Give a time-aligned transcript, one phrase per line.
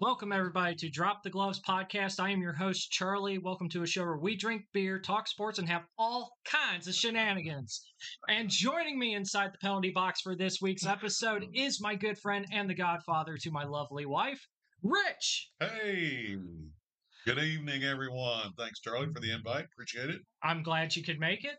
[0.00, 2.20] Welcome, everybody, to Drop the Gloves podcast.
[2.20, 3.36] I am your host, Charlie.
[3.36, 6.94] Welcome to a show where we drink beer, talk sports, and have all kinds of
[6.94, 7.82] shenanigans.
[8.26, 12.46] And joining me inside the penalty box for this week's episode is my good friend
[12.50, 14.40] and the godfather to my lovely wife,
[14.82, 15.50] Rich.
[15.60, 16.34] Hey,
[17.26, 18.54] good evening, everyone.
[18.56, 19.66] Thanks, Charlie, for the invite.
[19.66, 20.22] Appreciate it.
[20.42, 21.56] I'm glad you could make it.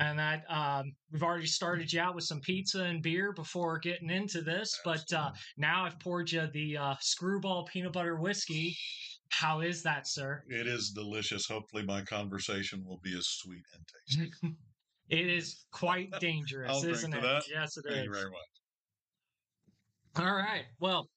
[0.00, 4.08] And that um, we've already started you out with some pizza and beer before getting
[4.08, 8.74] into this, but uh, now I've poured you the uh, Skrewball peanut butter whiskey.
[9.28, 10.42] How is that, sir?
[10.48, 11.46] It is delicious.
[11.46, 14.56] Hopefully, my conversation will be as sweet and tasty.
[15.10, 17.20] it is quite dangerous, isn't it?
[17.20, 17.42] that.
[17.52, 18.04] Yes, it Thank is.
[18.06, 20.24] you very much.
[20.26, 20.64] All right.
[20.80, 21.10] Well,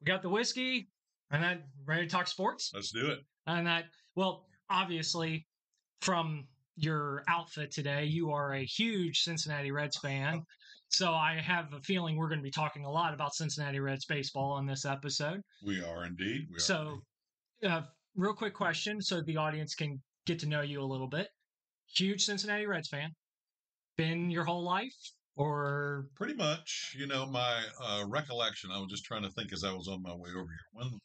[0.00, 0.88] we got the whiskey,
[1.32, 2.70] and then ready to talk sports.
[2.72, 3.18] Let's do it.
[3.48, 5.46] And that, well, obviously,
[6.00, 10.42] from your outfit today, you are a huge Cincinnati Reds fan.
[10.88, 14.04] So I have a feeling we're going to be talking a lot about Cincinnati Reds
[14.04, 15.40] baseball on this episode.
[15.64, 16.46] We are indeed.
[16.50, 16.98] We are So,
[17.66, 17.82] uh,
[18.14, 21.28] real quick question so the audience can get to know you a little bit.
[21.94, 23.10] Huge Cincinnati Reds fan.
[23.96, 24.94] Been your whole life?
[25.34, 26.94] Or pretty much.
[26.98, 28.70] You know, my uh, recollection.
[28.70, 30.68] I was just trying to think as I was on my way over here.
[30.72, 30.98] When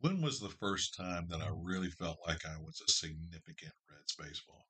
[0.00, 4.14] when was the first time that I really felt like I was a significant Reds
[4.16, 4.66] baseball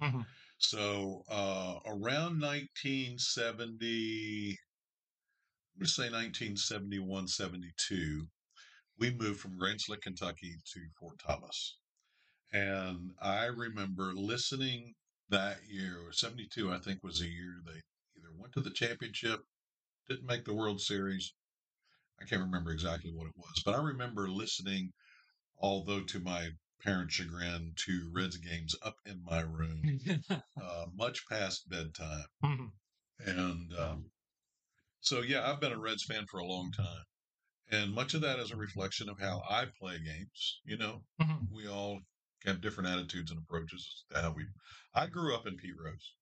[0.00, 0.26] Mhm.
[0.58, 4.56] So uh, around 1970, I'm
[5.80, 8.28] going to say 1971, 72,
[8.98, 11.78] we moved from Grants Lick, Kentucky to Fort Thomas.
[12.52, 14.94] And I remember listening
[15.30, 17.80] that year, 72, I think was a year they
[18.18, 19.40] either went to the championship,
[20.08, 21.32] didn't make the World Series.
[22.20, 24.92] I can't remember exactly what it was, but I remember listening,
[25.58, 29.82] although to my parents' chagrin, to Reds games up in my room,
[30.30, 32.24] uh, much past bedtime.
[32.44, 32.70] Mhm.
[33.20, 34.10] And um,
[35.00, 37.04] so, yeah, I've been a Reds fan for a long time.
[37.72, 40.60] And much of that is a reflection of how I play games.
[40.64, 41.48] You know, Mhm.
[41.52, 42.00] we all
[42.44, 44.44] have different attitudes and approaches to how we.
[44.94, 46.14] I grew up in Pete Rose.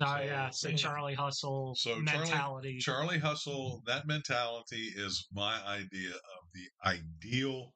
[0.00, 2.78] Oh So- yeah, so Charlie Hustle So Charlie- mentality.
[2.78, 7.72] Charlie Hustle, that mentality is my idea of the ideal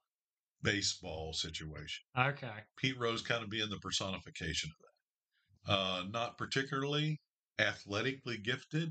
[0.63, 2.03] baseball situation.
[2.19, 2.51] okay.
[2.77, 4.77] Pete Rose kind of being the personification of
[5.67, 5.73] that.
[5.73, 7.21] Uh, not particularly
[7.59, 8.91] athletically gifted,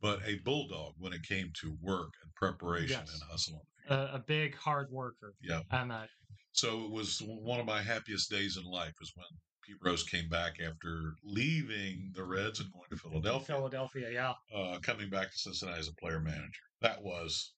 [0.00, 3.12] but a bulldog when it came to work and preparation Yes.
[3.12, 3.66] and hustle.
[3.88, 5.34] A, a big hard worker.
[5.42, 5.64] Yep.
[5.70, 6.08] And that.
[6.52, 9.26] So it was one of my happiest days in life was when
[9.62, 13.56] Pete Rose came back after leaving the Reds and going to Philadelphia.
[13.56, 14.32] Philadelphia, yeah.
[14.58, 16.64] uh, coming back to Cincinnati as a player manager.
[16.80, 17.52] That was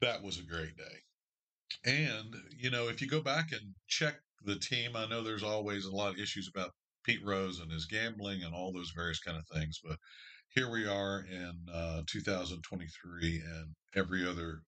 [0.00, 0.98] that was a great day.
[1.84, 5.84] And you know, if you go back and check the team, I know there's always
[5.84, 6.72] a lot of issues about
[7.04, 9.98] Pete Rose and his gambling and all those various kind of things, but
[10.54, 14.62] here we are in uh, 2023, and every other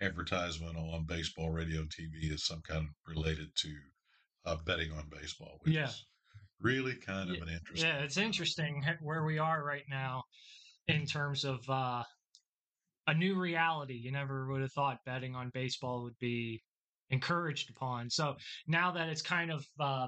[0.00, 3.74] advertisement on baseball radio, TV is some kind of related to
[4.44, 5.84] uh, betting on baseball, which Yeah.
[5.84, 6.06] is
[6.60, 7.88] really kind of an interesting.
[7.88, 10.24] Yeah, it's interesting where we are right now
[10.86, 12.04] in terms of uh,
[13.10, 13.94] a new reality.
[13.94, 16.62] You never would have thought betting on baseball would be
[17.10, 18.08] encouraged upon.
[18.08, 18.36] So
[18.68, 20.06] now that it's kind of uh,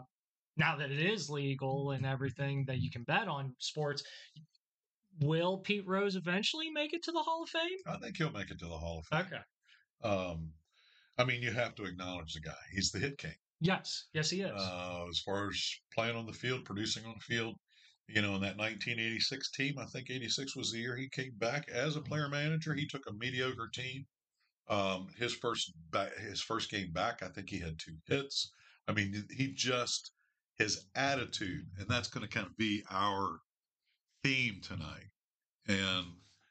[0.56, 4.04] now that it is legal and everything that you can bet on sports,
[5.20, 7.78] will Pete Rose eventually make it to the Hall of Fame?
[7.86, 9.26] I think he'll make it to the Hall of Fame.
[9.26, 9.42] Okay.
[10.04, 10.50] Um,
[11.18, 12.52] I mean, you have to acknowledge the guy.
[12.72, 13.34] He's the hit king.
[13.60, 14.06] Yes.
[14.12, 14.52] Yes, he is.
[14.54, 17.56] Uh, as far as playing on the field, producing on the field,
[18.12, 21.68] you know, in that 1986 team, I think 86 was the year he came back
[21.70, 22.74] as a player manager.
[22.74, 24.04] He took a mediocre team.
[24.68, 28.52] Um, his first back, his first game back, I think he had two hits.
[28.86, 30.12] I mean, he just
[30.58, 33.38] his attitude, and that's going to kind of be our
[34.22, 35.10] theme tonight.
[35.66, 36.06] And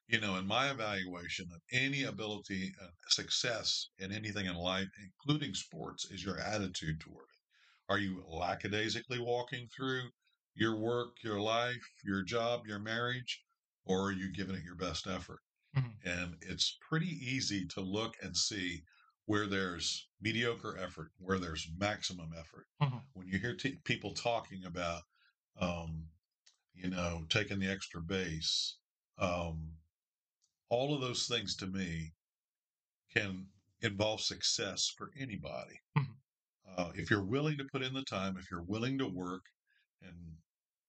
[0.08, 5.54] you know, in my evaluation of any ability, uh, success in anything in life, including
[5.54, 7.94] sports, is your attitude toward it.
[7.94, 10.10] Are you lackadaisically walking through
[10.54, 13.44] your work, your life, your job, your marriage,
[13.86, 15.42] or are you giving it your best effort?
[15.74, 16.02] Mhm.
[16.04, 18.84] And it's pretty easy to look and see
[19.26, 22.68] where there's mediocre effort, where there's maximum effort.
[22.80, 23.06] Mhm.
[23.14, 25.04] When you hear t- people talking about,
[25.58, 26.10] um,
[26.74, 28.78] you know, taking the extra base,
[29.18, 29.78] um,
[30.70, 32.16] all of those things to me
[33.10, 33.50] can
[33.82, 35.80] involve success for anybody.
[35.96, 36.22] Mhm.
[36.66, 39.46] Uh, if you're willing to put in the time, if you're willing to work
[40.02, 40.16] and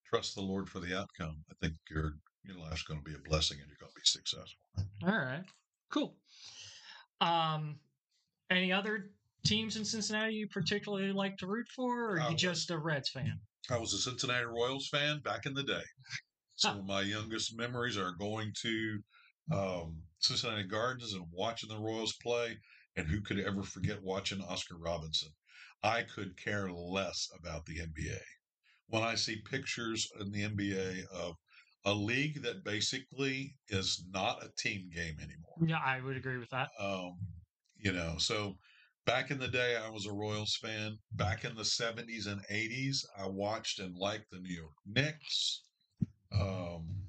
[0.06, 2.14] trust the Lord for the outcome, I think your
[2.44, 4.58] your life's going to be a blessing and you're going to be successful.
[5.06, 5.44] All right.
[5.92, 6.16] Cool.
[7.20, 7.78] Um,
[8.50, 9.10] any other
[9.44, 12.78] teams in Cincinnati you particularly like to root for, or are you would- just a
[12.78, 13.40] Reds fan?
[13.70, 15.82] I was a Cincinnati Royals fan back in the day.
[16.56, 18.98] Some of my youngest memories are going to
[19.52, 22.58] um, Cincinnati Gardens and watching the Royals play.
[22.96, 25.30] And who could ever forget watching Oscar Robinson?
[25.82, 28.18] I could care less about the NBA.
[28.88, 31.36] When I see pictures in the NBA of
[31.84, 35.56] a league that basically is not a team game anymore.
[35.66, 36.68] Yeah, I would agree with that.
[36.78, 37.18] Um,
[37.76, 38.56] you know, so
[39.04, 40.98] back in the day, I was a Royals fan.
[41.12, 45.62] Back in the 70s and 80s, I watched and liked the New York Knicks.
[46.32, 47.02] Um,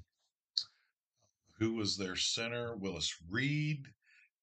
[1.58, 2.76] who was their center?
[2.76, 3.86] Willis Reed,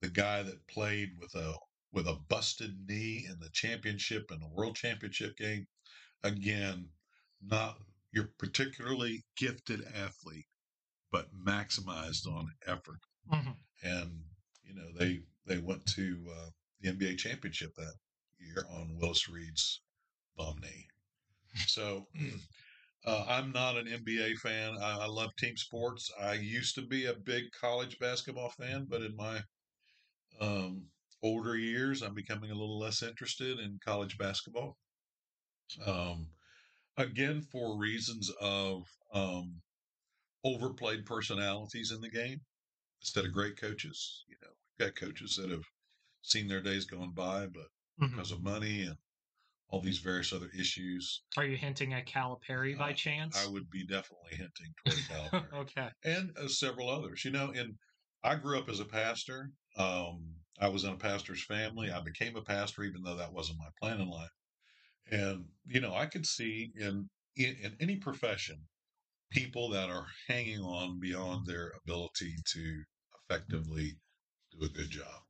[0.01, 1.55] the guy that played with a
[1.93, 5.67] with a busted knee in the championship and the world championship game.
[6.23, 6.87] Again,
[7.41, 7.77] not
[8.11, 10.47] your particularly gifted athlete,
[11.11, 12.99] but maximized on effort.
[13.31, 13.57] Mhm.
[13.83, 14.25] And
[14.63, 16.49] you know they they went to uh,
[16.79, 17.95] the NBA championship that
[18.39, 19.81] year on Willis Reed's
[20.35, 20.87] bum knee.
[21.67, 22.07] So
[23.05, 24.77] uh, I'm not an NBA fan.
[24.81, 26.11] I, I love team sports.
[26.19, 29.41] I used to be a big college basketball fan, but in my
[30.39, 30.87] um,
[31.21, 34.77] older years, I'm becoming a little less interested in college basketball.
[35.85, 36.27] Um,
[36.97, 39.61] again, for reasons of um,
[40.43, 42.41] overplayed personalities in the game
[43.01, 44.25] instead of great coaches.
[44.29, 45.65] You know, we've got coaches that have
[46.21, 47.67] seen their days going by, but
[47.97, 48.15] Mhm.
[48.15, 48.97] because of money and
[49.69, 53.37] all these various other issues, Are you hinting at Calipari by chance?
[53.37, 55.91] I would be definitely hinting toward Calipari okay.
[56.03, 57.25] and uh, several others.
[57.25, 57.77] You know, and
[58.23, 59.51] I grew up as a pastor.
[59.77, 61.91] Um, I was in a pastor's family.
[61.91, 64.31] I became a pastor, even though that wasn't my plan in life.
[65.11, 68.67] And you know, I could see in in, in any profession
[69.31, 72.83] people that are hanging on beyond their ability to
[73.29, 73.99] effectively
[74.51, 75.23] do a good job.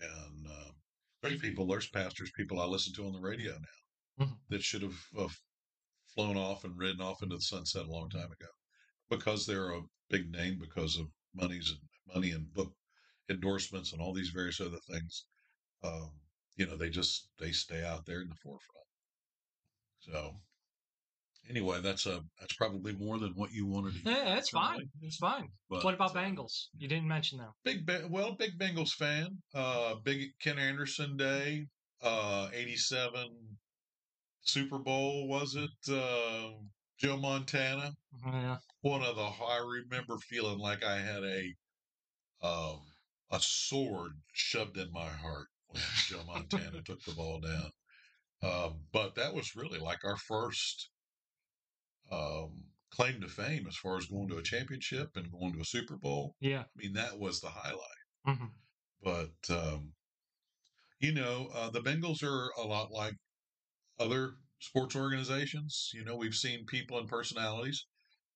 [0.00, 0.82] And um,
[1.22, 4.40] there's people, there's pastors, people I listen to on the radio now Mhm.
[4.50, 5.28] that should have uh,
[6.14, 8.48] flown off and ridden off into the sunset a long time ago
[9.10, 11.80] because they're a big name because of monies and
[12.14, 12.74] money and book
[13.30, 15.26] endorsements and all these various other things.
[15.82, 16.20] Um,
[16.60, 18.86] you know, they just they stay out there in the forefront.
[20.00, 20.34] So
[21.48, 24.12] anyway, that's a that's probably more than what you wanted to hear.
[24.12, 24.90] Yeah, that's fine.
[25.00, 25.48] It's fine.
[25.70, 26.66] But, what about uh, Bengals?
[26.76, 27.52] You didn't mention them.
[27.64, 29.38] Big Ben- well, big Bengals fan.
[29.54, 31.66] Uh, big Ken Anderson day.
[32.02, 33.28] Uh, eighty seven
[34.42, 35.90] Super Bowl was it?
[35.90, 36.50] Uh,
[36.98, 37.92] Joe Montana.
[38.26, 38.58] Yeah.
[38.82, 41.54] One of the I remember feeling like I had a
[42.42, 42.80] um,
[43.30, 45.48] a sword shoved in my heart
[46.06, 47.70] Joe Montana took the ball down.
[48.42, 50.90] Um, but that was really like our first
[52.10, 55.64] um, claim to fame as far as going to a championship and going to a
[55.64, 56.34] Super Bowl.
[56.40, 56.60] Yeah.
[56.62, 57.80] I mean, that was the highlight.
[58.24, 58.46] hmm
[59.02, 59.92] But um,
[61.00, 63.14] you know, uh, the Bengals are a lot like
[63.98, 65.90] other sports organizations.
[65.94, 67.86] You know, we've seen people and personalities.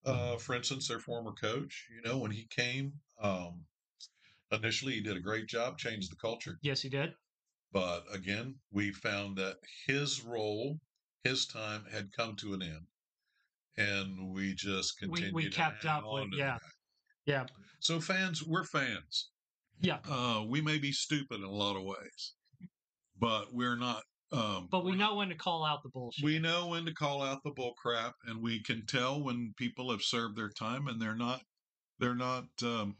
[0.06, 1.86] Uh, for instance, their former coach.
[1.94, 2.92] You know, when he came,
[3.22, 3.64] um,
[4.52, 6.58] initially he did a great job, changed the culture.
[6.60, 7.14] Yes, he did.
[7.74, 9.56] But again, we found that
[9.88, 10.78] his role,
[11.24, 12.86] his time had come to an end,
[13.76, 15.50] and we just We- we continued.
[15.52, 16.58] to kept up with- yeah.
[17.26, 17.46] Yeah.
[17.80, 19.30] So fans, we're fans.
[19.80, 19.98] Yeah.
[20.04, 22.34] Uh, we may be stupid in a lot of ways,
[23.16, 24.04] but we're not.
[24.30, 26.24] Um, But we know when to call out the bullshit.
[26.24, 29.90] we know when to call out the bull crap, and we can tell when people
[29.90, 31.44] have served their time and they're not.
[31.98, 32.46] They're not.
[32.62, 32.98] Um,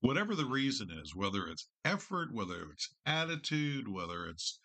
[0.00, 4.58] whatever the reason is, whether it's effort, whether it's attitude, whether it's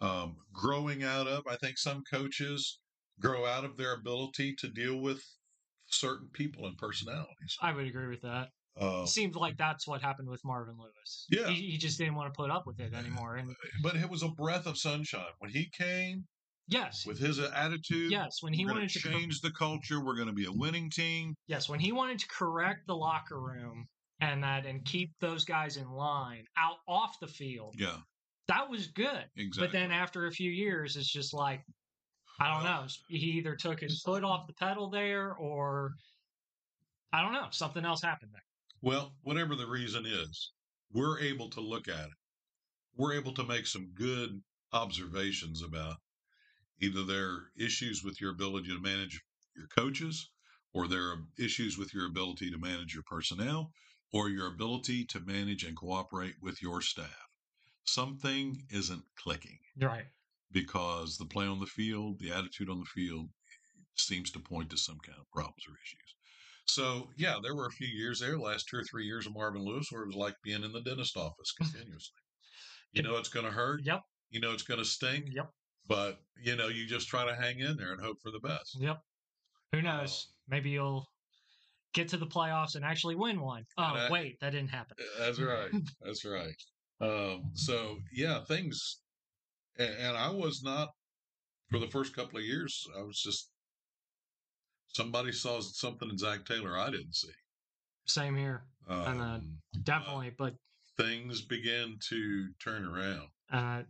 [0.00, 1.46] um, growing out of.
[1.46, 2.78] I think some coaches
[3.20, 5.22] grow out of their ability to deal with
[5.86, 7.56] certain people and personalities.
[7.60, 8.48] I would agree with that.
[8.80, 11.26] It seems like that's what happened with Marvin Lewis.
[11.30, 11.48] Yeah.
[11.48, 13.34] He, he just didn't want to put up with it anymore.
[13.34, 13.50] And
[13.82, 16.26] but it was a breath of sunshine when he came
[16.68, 18.12] yes, with his attitude.
[18.12, 20.00] yes, when he wanted to change the culture.
[20.00, 21.34] We're going to be a winning team.
[21.48, 23.88] yes, when he wanted to correct the locker room
[24.20, 27.96] and that and keep those guys in line out off the field, Yeah,
[28.48, 29.24] that was good.
[29.36, 29.66] exactly.
[29.66, 31.62] But then after a few years, it's just like
[32.40, 32.86] I don't know.
[33.08, 35.92] He either took his foot off the pedal there, or
[37.12, 37.48] I don't know.
[37.50, 38.44] Something else happened there.
[38.80, 40.52] Well, whatever the reason is,
[40.92, 42.12] we're able to look at it.
[42.96, 44.40] We're able to make some good
[44.72, 45.96] observations about
[46.80, 49.20] either there are issues with your ability to manage
[49.56, 50.30] your coaches,
[50.72, 53.72] or there are issues with your ability to manage your personnel,
[54.12, 57.28] or your ability to manage and cooperate with your staff.
[57.84, 60.06] Something isn't clicking Right.
[60.50, 63.30] because the play on the field, the attitude on the field
[63.96, 66.14] seems to point to some kind of problems or issues.
[66.66, 69.64] So, yeah, there were a few years there, last two or three years of Marvin
[69.64, 72.20] Lewis, where it was like being in the dentist office continuously.
[72.92, 73.82] You know it's going to hurt.
[73.84, 74.02] Yep.
[74.30, 75.28] You know it's going to sting.
[75.32, 75.50] Yep.
[75.86, 78.76] But, you know, you just try to hang in there and hope for the best.
[78.78, 78.98] Yep.
[79.72, 80.28] Who um, knows?
[80.48, 81.06] Maybe you'll
[81.94, 83.64] get to the playoffs and actually win one.
[83.76, 84.96] Oh, I- wait, that didn't happen.
[85.18, 85.70] That's right.
[86.02, 86.54] That's right.
[87.00, 89.00] Um, so yeah, things,
[89.78, 90.88] and, and I was not
[91.70, 92.84] for the first couple of years.
[92.98, 93.50] I was just
[94.88, 97.30] somebody saw something in Zac Taylor I didn't see.
[98.06, 100.32] Same here, and uh, Um, definitely.
[100.36, 100.54] But
[100.96, 103.28] things began to turn around.
[103.52, 103.82] uh,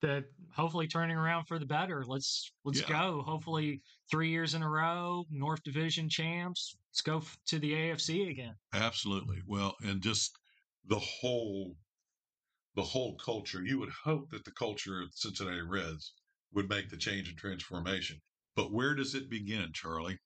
[0.00, 2.04] the hopefully turning around for the better.
[2.04, 2.88] Let's let's Yeah.
[2.88, 3.22] go.
[3.22, 6.76] Hopefully, three years in a row, North Division champs.
[6.90, 8.54] Let's go f- to the AFC again.
[8.72, 9.42] Absolutely.
[9.46, 10.36] Well, and just
[10.84, 11.76] the whole
[12.74, 13.62] the whole culture.
[13.64, 16.14] You would hope that the culture of Cincinnati Reds
[16.52, 18.20] would make the change and transformation.
[18.54, 20.18] But where does it begin, Charlie?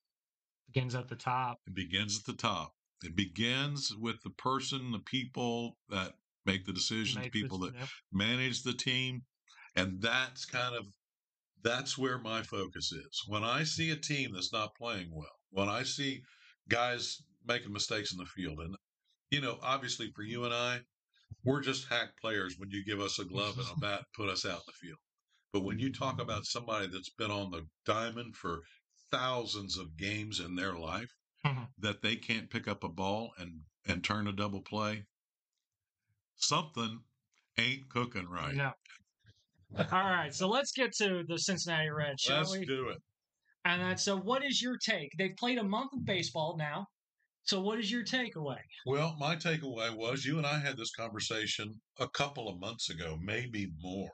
[0.66, 1.60] Begins at the top.
[1.66, 2.74] It begins at the top.
[3.02, 6.14] It begins with the person, the people that
[6.46, 7.88] make the decisions, Make this- people that yep.
[8.12, 9.24] manage the team.
[9.76, 10.84] And that's kind of
[11.62, 13.22] that's where my focus is.
[13.26, 16.22] When I see a team that's not playing well, when I see
[16.68, 18.76] guys making mistakes in the field, and
[19.30, 20.80] you know, obviously for you and I,
[21.44, 24.28] we're just hack players when you give us a glove and a bat and put
[24.32, 24.98] us out in the field.
[25.52, 28.60] But when you talk about somebody that's been on the diamond for
[29.10, 31.10] thousands of games in their life,
[31.44, 31.68] Mhm.
[31.78, 35.04] that they can't pick up a ball and and turn a double play,
[36.36, 37.00] something
[37.58, 38.54] ain't cooking right.
[38.54, 38.72] No.
[39.76, 42.64] All right, so let's get to the Cincinnati Reds, shall Let's we?
[42.64, 42.98] do it.
[43.64, 45.10] And then, so what is your take?
[45.18, 46.86] They've played a month of baseball now.
[47.44, 48.60] So what is your takeaway?
[48.86, 53.18] Well, my takeaway was you and I had this conversation a couple of months ago,
[53.20, 54.12] maybe more.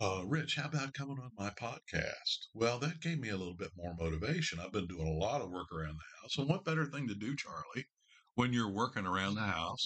[0.00, 2.48] Uh, Rich, how about coming on my podcast?
[2.54, 4.58] Well, that gave me a little bit more motivation.
[4.58, 6.38] I've been doing a lot of work around the house.
[6.38, 7.86] And what better thing to do, Charlie,
[8.34, 9.84] when you're working around the house,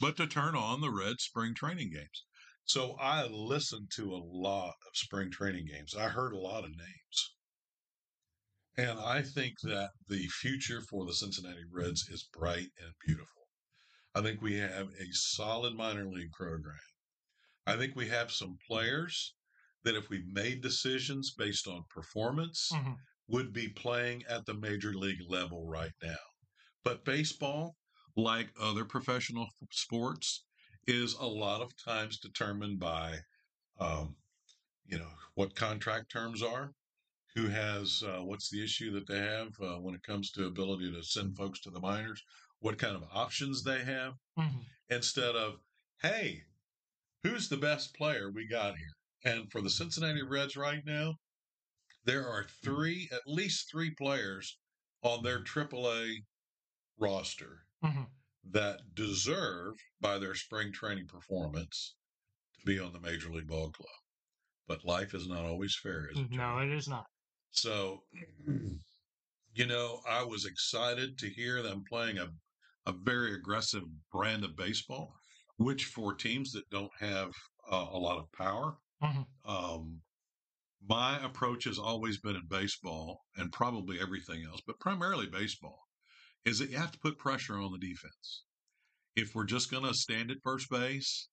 [0.00, 2.25] but to turn on the Red Spring training games?
[2.66, 5.94] So I listened to a lot of spring training games.
[5.94, 7.34] I heard a lot of names.
[8.76, 13.48] And I think that the future for the Cincinnati Reds is bright and beautiful.
[14.14, 16.76] I think we have a solid minor league program.
[17.66, 19.34] I think we have some players
[19.84, 22.96] that, if we made decisions based on performance, Mhm.
[23.28, 26.18] would be playing at the major league level right now.
[26.82, 27.76] But baseball,
[28.16, 30.45] like other professional sports,
[30.86, 33.18] is a lot of times determined by,
[33.80, 34.16] um,
[34.86, 36.74] you know, what contract terms are,
[37.34, 40.92] who has uh, what's the issue that they have uh, when it comes to ability
[40.92, 42.22] to send folks to the minors,
[42.60, 44.66] what kind of options they have, Mhm.
[44.90, 45.60] instead of,
[46.02, 46.44] hey,
[47.22, 48.94] who's the best player we got here?
[49.24, 51.16] And for the Cincinnati Reds right now,
[52.04, 54.58] there are three, at least three players
[55.02, 56.26] on their AAA
[56.98, 58.15] roster Mhm.
[58.50, 61.96] That deserve, by their spring training performance,
[62.54, 63.88] to be on the Major League Ball Club.
[64.66, 66.30] But life is not always fair, is it?
[66.30, 67.06] No, it is not.
[67.52, 68.02] So,
[69.54, 72.28] you know, I was excited to hear them playing a,
[72.86, 75.14] a very aggressive brand of baseball,
[75.56, 77.32] which for teams that don't have
[77.70, 79.26] uh, a lot of power, Mhm.
[79.44, 80.02] um,
[80.88, 85.85] my approach has always been in baseball and probably everything else, but primarily baseball,
[86.46, 88.44] is that you have to put pressure on the defense.
[89.16, 91.28] If we're just going to stand at first base,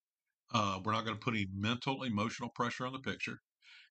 [0.52, 3.38] uh, we're not going to put any mental, emotional pressure on the pitcher.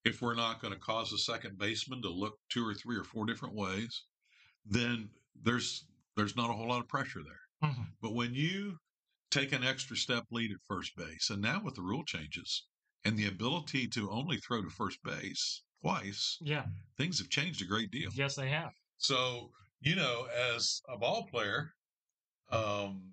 [0.04, 3.04] If we're not going to cause the second baseman to look two or three or
[3.04, 4.04] four different ways,
[4.66, 5.08] then
[5.42, 7.70] there's there's not a whole lot of pressure there.
[7.70, 7.86] Mhm.
[8.00, 8.78] But when you
[9.30, 12.66] take an extra step lead at first base, and now with the rule changes
[13.04, 16.66] and the ability to only throw to first base twice, Yeah.
[16.96, 18.10] things have changed a great deal.
[18.14, 18.72] Yes, they have.
[18.98, 19.52] So,
[19.84, 21.70] you know, as a ball player,
[22.50, 23.12] um,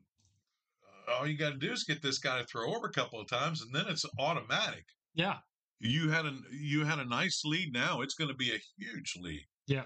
[1.12, 3.30] all you got to do is get this guy to throw over a couple of
[3.30, 4.86] times, and then it's automatic.
[5.14, 5.38] Yeah.
[5.80, 7.74] You had a you had a nice lead.
[7.74, 9.46] Now it's going to be a huge lead.
[9.68, 9.84] Yeah.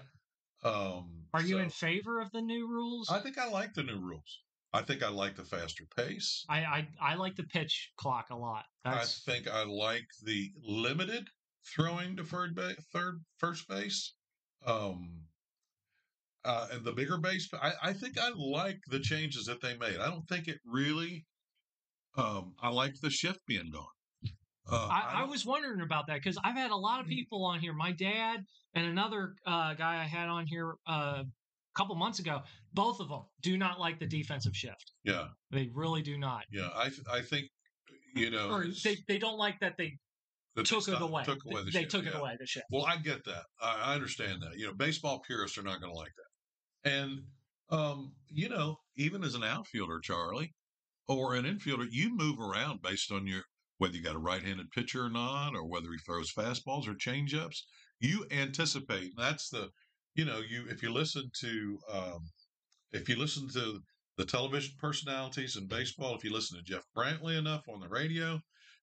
[0.62, 3.08] Um, Are you so in favor of the new rules?
[3.10, 4.40] I think I like the new rules.
[4.72, 6.44] I think I like the faster pace.
[6.48, 8.64] I, I I like the pitch clock a lot.
[8.84, 11.28] That's I think I like the limited
[11.74, 12.58] throwing to third,
[12.92, 14.12] third first base.
[14.66, 15.22] Um,
[16.46, 17.48] uh, and the bigger base.
[17.52, 19.98] I, I think I like the changes that they made.
[19.98, 21.26] I don't think it really.
[22.16, 23.84] Um, I like the shift being gone.
[24.70, 27.44] Uh, I, I don't- was wondering about that because I've had a lot of people
[27.44, 27.72] on here.
[27.72, 28.40] My dad
[28.74, 31.24] and another uh, guy I had on here uh, a
[31.76, 32.40] couple months ago.
[32.72, 34.92] Both of them do not like the defensive shift.
[35.04, 36.44] Yeah, They really do not.
[36.50, 36.70] yeah.
[36.74, 37.46] I th- I think
[38.14, 39.98] you know Or they, they don't like that they
[40.56, 41.22] that they took it away.
[41.24, 42.10] Took away the they shift, took yeah.
[42.10, 42.36] it away.
[42.40, 42.66] The shift.
[42.72, 43.44] Well, I get that.
[43.60, 44.58] I, I understand that.
[44.58, 46.30] You know, baseball purists are not going to like that.
[46.86, 47.24] And,
[47.70, 50.54] um, you know, even as an outfielder, Charlie,
[51.08, 53.42] or an infielder, you move around based on your
[53.78, 57.58] whether you got a right-handed pitcher or not, or whether he throws fastballs or changeups.
[58.00, 59.12] You anticipate.
[59.18, 59.70] That's the,
[60.14, 62.30] you know, you if you listen to, um,
[62.92, 63.82] if you listen to
[64.16, 68.40] the television personalities in baseball, if you listen to Jeff Brantley enough on the radio,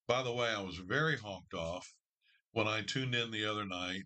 [0.07, 1.93] By the way, I was very honked off
[2.51, 4.03] when I tuned in the other night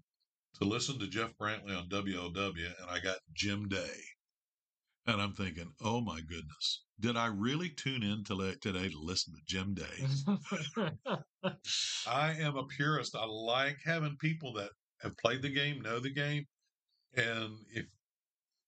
[0.57, 3.99] to listen to Jeff Brantley on WLW, and I got Jim Day.
[5.05, 9.33] And I'm thinking, oh my goodness, did I really tune in to today to listen
[9.33, 11.15] to Jim Day?
[12.07, 13.15] I am a purist.
[13.15, 14.71] I like having people that
[15.01, 16.45] have played the game, know the game.
[17.15, 17.85] And if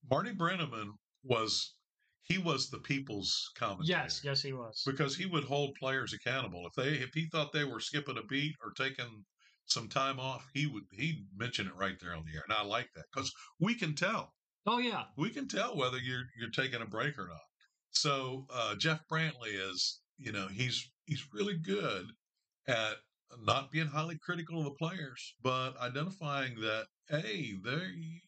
[0.09, 0.91] Marty Brennaman
[1.23, 1.75] was,
[2.23, 3.97] he was the people's commentator.
[3.97, 4.81] yes, yes, he was.
[4.85, 6.65] Because he would hold players accountable.
[6.67, 9.25] If they, if he thought they were skipping a beat or taking
[9.71, 12.43] some time off, he would, he'd mention it right there on the air.
[12.47, 14.33] And I like that because we can tell.
[14.65, 17.39] Oh yeah, we can tell whether you're you're taking a break or not.
[17.91, 22.07] So uh, Jeff Brantley is, you know, he's he's really good
[22.67, 22.97] at
[23.43, 28.19] not being highly critical of the players, but identifying that hey, there you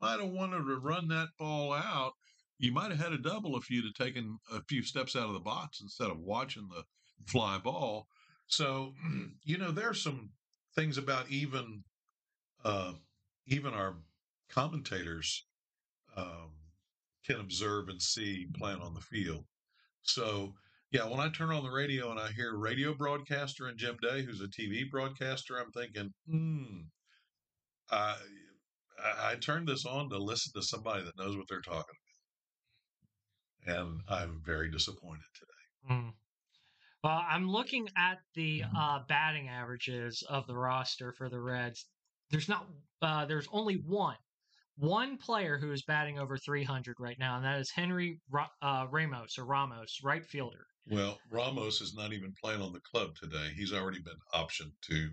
[0.00, 2.12] might have wanted to run that ball out.
[2.58, 5.34] You might have had a double if you'd have taken a few steps out of
[5.34, 6.82] the box instead of watching the
[7.26, 8.08] fly ball.
[8.46, 8.94] So,
[9.44, 10.30] you know, there's some
[10.78, 11.82] things about even
[12.64, 12.92] uh,
[13.46, 13.96] even our
[14.48, 15.44] commentators
[16.16, 16.52] um,
[17.26, 19.44] can observe and see playing on the field.
[20.02, 20.54] So,
[20.92, 24.22] yeah, when I turn on the radio and I hear radio broadcaster and Jim Day,
[24.22, 26.82] who's a TV broadcaster, I'm thinking, hmm,
[27.90, 28.14] I,
[29.22, 31.94] I turned this on to listen to somebody that knows what they're talking
[33.66, 33.78] about.
[33.80, 35.94] And I'm very disappointed today.
[35.94, 36.12] Mm.
[37.04, 41.86] Well, I'm looking at the uh, batting averages of the roster for the Reds.
[42.30, 42.66] There's not,
[43.02, 44.16] uh, there's only one
[44.78, 48.20] one player who is batting over 300 right now, and that is Henry
[48.62, 50.66] uh, Ramos or Ramos, right fielder.
[50.90, 53.50] Well, Ramos is not even playing on the club today.
[53.54, 55.10] He's already been optioned to.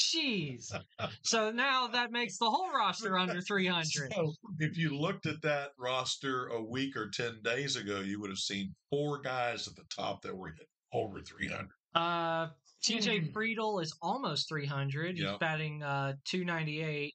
[0.00, 0.72] Jeez.
[1.22, 4.12] so now that makes the whole roster under 300.
[4.14, 8.30] So if you looked at that roster a week or 10 days ago, you would
[8.30, 10.54] have seen four guys at the top that were
[10.92, 11.68] over 300.
[11.94, 12.48] Uh,
[12.82, 15.16] TJ Friedl is almost 300.
[15.16, 15.38] He's yep.
[15.38, 17.14] batting uh, 298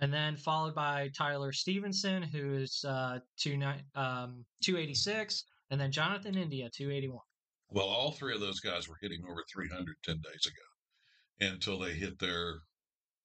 [0.00, 3.54] and then followed by Tyler Stephenson, who is uh, two
[3.94, 7.18] um, 286, and then Jonathan India, 281.
[7.70, 10.75] Well, all three of those guys were hitting over 300 10 days ago
[11.40, 12.60] until they hit their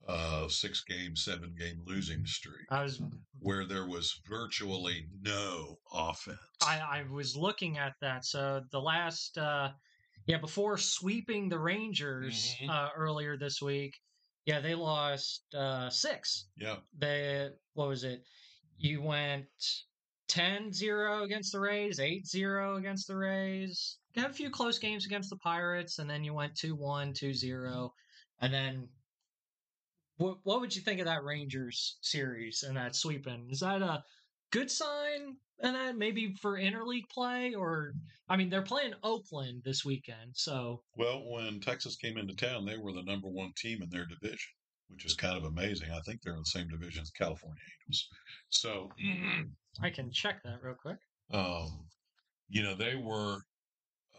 [0.07, 3.01] uh, six game, seven game losing streak, was,
[3.39, 6.39] where there was virtually no offense.
[6.65, 8.25] I, I was looking at that.
[8.25, 9.69] So the last, uh,
[10.25, 12.69] yeah, before sweeping the Rangers mm-hmm.
[12.69, 13.95] uh, earlier this week,
[14.45, 16.47] yeah, they lost uh, six.
[16.57, 16.77] Yeah.
[16.97, 18.23] They what was it?
[18.77, 19.45] You went
[20.29, 23.97] 10-0 against the Rays, 8-0 against the Rays.
[24.15, 27.89] Had a few close games against the Pirates, and then you went 2-1, 2-0.
[28.41, 28.89] And then
[30.21, 33.47] what what would you think of that Rangers series and that sweeping?
[33.49, 34.03] Is that a
[34.51, 37.93] good sign and that maybe for interleague play or
[38.29, 42.77] I mean they're playing Oakland this weekend, so well when Texas came into town, they
[42.77, 44.51] were the number one team in their division,
[44.89, 45.89] which is kind of amazing.
[45.91, 48.07] I think they're in the same division as California Angels.
[48.49, 48.89] So
[49.81, 50.97] I can check that real quick.
[51.31, 51.85] Um,
[52.49, 53.39] you know they were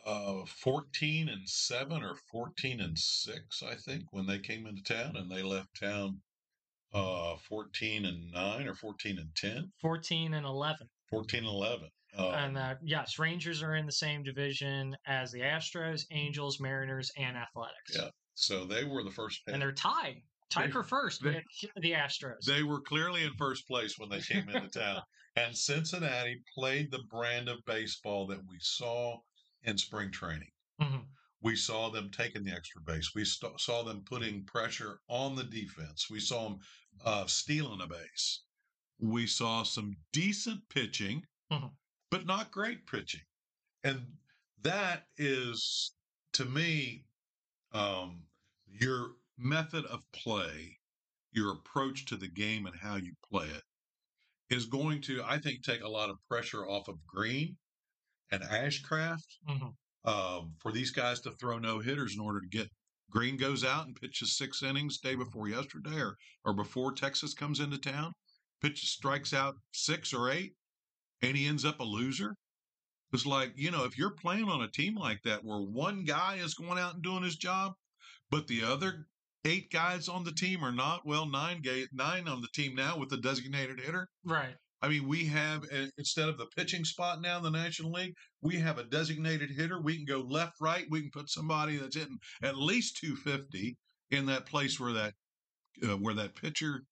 [0.04, 5.16] uh, 14 and 7 or 14 and 6 i think when they came into town
[5.16, 6.20] and they left town
[6.92, 11.88] uh 14 and 9 or 14 and 10 14 and 11 14 and 11
[12.18, 17.10] uh, and uh, yes rangers are in the same division as the astros angels mariners
[17.16, 17.96] and athletics.
[17.96, 19.52] Yeah so they were the first pick.
[19.52, 21.42] and they're tied tied they, for first they,
[21.76, 22.44] the astros.
[22.46, 25.02] they were clearly in first place when they came into town.
[25.34, 29.16] And cincinnati played the brand of baseball that we saw
[29.64, 30.98] in spring training mm-hmm.
[31.42, 33.14] We saw them taking the extra base.
[33.14, 36.08] We st- saw them putting pressure on the defense.
[36.08, 36.58] We saw them
[37.04, 38.42] uh, stealing a base.
[39.00, 41.66] We saw some decent pitching, mm-hmm.
[42.12, 43.22] but not great pitching.
[43.82, 44.02] And
[44.62, 45.92] that is,
[46.34, 47.06] to me,
[47.72, 48.22] um,
[48.68, 50.78] your method of play,
[51.32, 53.64] your approach to the game and how you play it
[54.54, 57.56] is going to, I think, take a lot of pressure off of Greene
[58.32, 59.22] and Ashcraft.
[59.48, 59.68] Mm-hmm
[60.04, 62.68] um, for these guys to throw no hitters in order to get
[63.10, 67.60] Greene goes out and pitches six innings day before yesterday or, or before Texas comes
[67.60, 68.12] into town,
[68.62, 70.54] pitches strikes out six or eight,
[71.20, 72.34] and he ends up a loser.
[73.12, 76.36] It's like, you know, if you're playing on a team like that where one guy
[76.36, 77.74] is going out and doing his job,
[78.30, 79.06] but the other
[79.44, 83.10] eight guys on the team are not, well, nine, nine on the team now with
[83.10, 84.08] the designated hitter.
[84.24, 84.54] Right.
[84.82, 85.64] I mean, we have
[85.96, 89.80] instead of the pitching spot now in the National League, we have a designated hitter.
[89.80, 90.86] We can go left, right.
[90.90, 93.76] We can put somebody that's hitting at least 250
[94.10, 95.14] in that place where that
[95.84, 96.82] uh, where that pitcher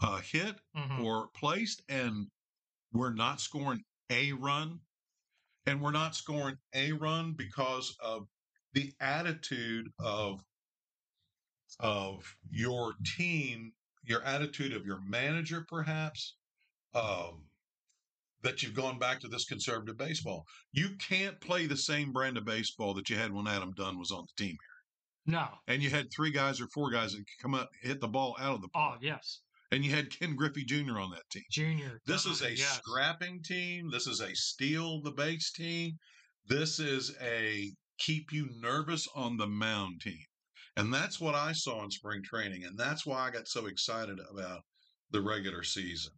[0.00, 1.04] uh, hit mm-hmm.
[1.04, 2.28] or placed, and
[2.92, 4.78] we're not scoring a run,
[5.66, 8.28] and we're not scoring a run because of
[8.74, 10.40] the attitude of
[11.80, 13.72] of your team,
[14.04, 16.36] your attitude of your manager, perhaps,
[16.94, 17.44] um,
[18.42, 20.44] that you've gone back to this conservative baseball.
[20.72, 24.10] You can't play the same brand of baseball that you had when Adam Dunn was
[24.10, 25.34] on the team here.
[25.34, 25.48] No.
[25.68, 28.36] And you had three guys or four guys that could come up, hit the ball
[28.40, 29.40] out of the Oh, yes.
[29.72, 30.98] And you had Ken Griffey Jr.
[30.98, 31.44] on that team.
[31.52, 32.00] Junior.
[32.04, 32.78] This is a yes.
[32.78, 33.90] scrapping team.
[33.92, 35.96] This is a steal the base team.
[36.48, 40.24] This is a keep you nervous on the mound team.
[40.76, 42.64] And that's what I saw in spring training.
[42.64, 44.62] And that's why I got so excited about
[45.10, 46.12] the regular season.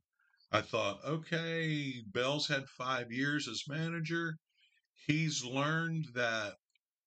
[0.53, 4.38] I thought, okay, Bell's had five years as manager.
[5.07, 6.59] He's learned that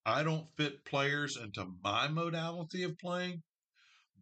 [0.05, 3.43] I don't fit players into my modality of playing,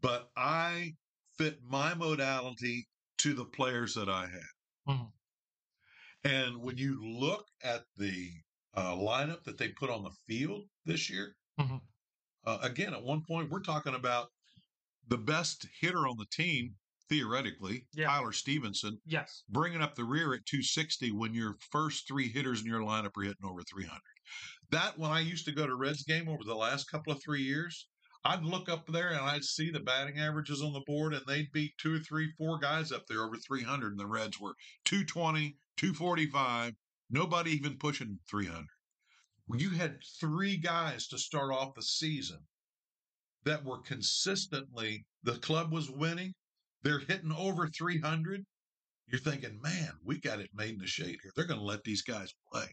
[0.02, 0.98] but I
[1.38, 4.50] fit my modality to the players that I had.
[4.88, 5.14] Mhm.
[6.26, 8.42] And when you look at the
[8.74, 11.82] uh, lineup that they put on the field this year, Mhm.
[12.46, 14.32] uh, again, at one point, we're talking about
[15.08, 16.78] the best hitter on the team,
[17.14, 18.08] theoretically, Yeah.
[18.08, 19.44] Tyler Stephenson, Yes.
[19.50, 23.22] bringing up the rear at 260 when your first three hitters in your lineup are
[23.24, 24.02] hitting over 300.
[24.72, 27.44] That, when I used to go to Reds game over the last couple of three
[27.44, 27.88] years,
[28.26, 31.52] I'd look up there and I'd see the batting averages on the board, and they'd
[31.52, 35.58] be two or three, four guys up there over 300, and the Reds were 220,
[35.78, 36.74] 245,
[37.10, 38.66] nobody even pushing 300.
[39.46, 42.40] When you had three guys to start off the season
[43.44, 46.34] that were consistently, the club was winning,
[46.84, 48.44] they're hitting over 300.
[49.08, 51.32] You're thinking, man, we got it made in the shade here.
[51.36, 52.68] They're going to let these guys play.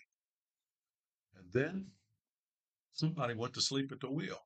[1.37, 1.87] And then
[2.92, 4.38] somebody went to sleep at the wheel.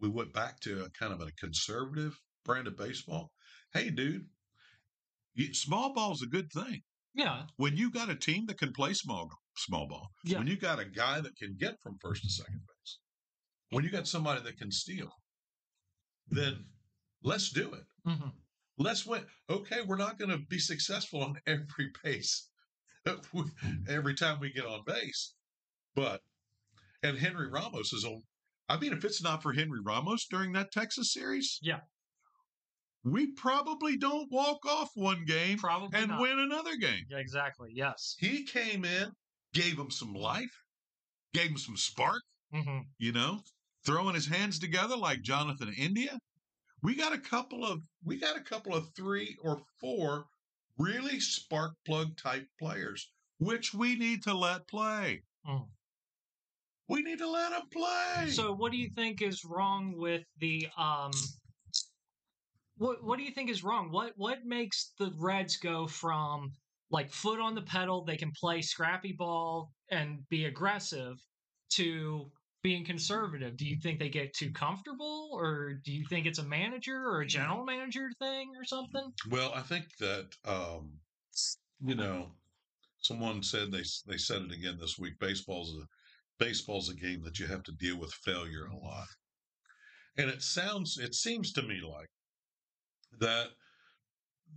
[0.00, 3.32] We went back to a kind of a conservative brand of baseball.
[3.72, 4.26] Hey, dude,
[5.34, 6.82] you, small ball is a good thing.
[7.14, 7.44] Yeah.
[7.56, 10.38] When you got a team that can play small small ball, Yeah.
[10.38, 12.98] when you got a guy that can get from first to second base,
[13.70, 15.10] when you got somebody that can steal,
[16.28, 16.64] then
[17.22, 17.84] let's do it.
[18.04, 18.28] hmm
[18.78, 19.24] Let's win.
[19.48, 22.48] Okay, we're not going to be successful on every base
[23.88, 25.34] every time we get on base,
[25.94, 26.20] but
[27.02, 28.22] and Henry Ramos is on.
[28.68, 31.80] I mean, if it's not for Henry Ramos during that Texas series, Yeah.
[33.04, 36.20] we probably don't walk off one game Probably and not.
[36.22, 37.04] win another game.
[37.10, 37.70] Yeah, exactly.
[37.74, 38.16] Yes.
[38.18, 39.10] He came in,
[39.52, 40.62] gave him some life,
[41.34, 42.22] gave him some spark.
[42.52, 43.40] hmm You know,
[43.84, 46.18] throwing his hands together like Jonathan India.
[46.84, 50.26] We got a couple of we got a couple of three or four
[50.76, 55.22] really spark plug type players, which we need to let play.
[55.48, 55.66] Mm.
[56.90, 58.28] We need to let them play.
[58.28, 61.12] So, what do you think is wrong with the um?
[62.76, 63.90] What What do you think is wrong?
[63.90, 66.52] What What makes the Reds go from
[66.90, 71.16] like foot on the pedal, they can play scrappy ball and be aggressive,
[71.70, 72.30] to
[72.64, 73.56] being conservative?
[73.58, 77.20] Do you think they get too comfortable, or do you think it's a manager or
[77.20, 79.12] a general manager thing or something?
[79.30, 80.94] Well, I think that um,
[81.84, 82.32] you know,
[83.02, 85.20] someone said they they said it again this week.
[85.20, 85.84] Baseball's a
[86.42, 89.06] baseball's a game that you have to deal with failure a lot,
[90.16, 92.08] and it sounds it seems to me like
[93.20, 93.48] that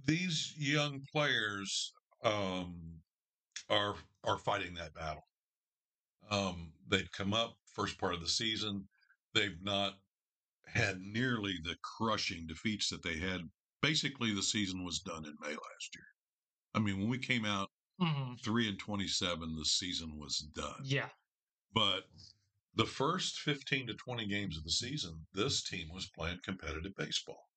[0.06, 1.92] these young players
[2.24, 3.02] um,
[3.70, 5.28] are are fighting that battle.
[6.32, 8.88] Um, they've come up first part of the season.
[9.34, 9.94] They've not
[10.66, 13.42] had nearly the crushing defeats that they had.
[13.82, 16.08] Basically, the season was done in May last year.
[16.74, 20.82] I mean, when we came out hmm three and twenty-seven, the season was done.
[20.84, 21.10] Yeah.
[21.74, 22.04] But
[22.76, 27.50] the first fifteen to twenty games of the season, this team was playing competitive baseball,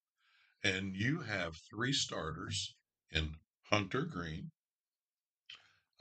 [0.63, 2.75] and you have three starters
[3.11, 3.35] in
[3.71, 4.51] Hunter Greene,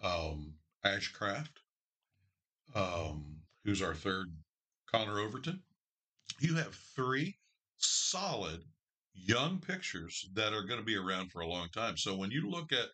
[0.03, 0.53] um,
[0.85, 1.57] Ashcraft,
[2.75, 3.38] um,
[3.69, 4.35] who's our third,
[4.91, 5.61] Connor Overton.
[6.39, 7.37] You have three
[7.77, 8.63] solid
[9.13, 11.95] young pictures that are going to be around for a long time.
[11.95, 12.87] So when you look at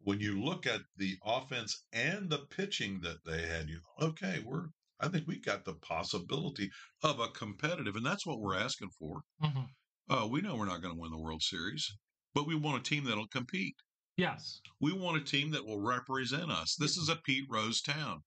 [0.00, 4.68] when you look at the offense and the pitching that they had, you okay, we're
[4.98, 6.70] I think we got the possibility
[7.02, 9.20] of a competitive, and that's what we're asking for.
[9.42, 9.64] hmm
[10.08, 11.86] Uh, we know we're not going to win the World Series,
[12.32, 13.76] but we want a team that'll compete.
[14.16, 14.62] Yes.
[14.80, 16.76] We want a team that will represent us.
[16.76, 18.22] This is a Pete Rose town.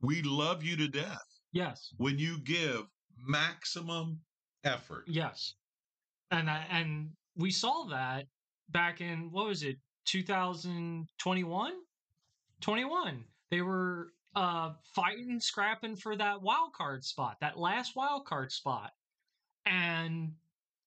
[0.00, 1.92] We love you to death Yes.
[1.96, 2.82] when you give
[3.16, 4.20] maximum
[4.64, 5.04] effort.
[5.08, 5.54] Yes,
[6.30, 8.26] and I, and we saw that
[8.68, 11.72] back in what was it, 2021?
[12.60, 13.24] 21.
[13.50, 18.90] They were uh fighting, scrapping for that wild card spot, that last wild card spot,
[19.66, 20.32] and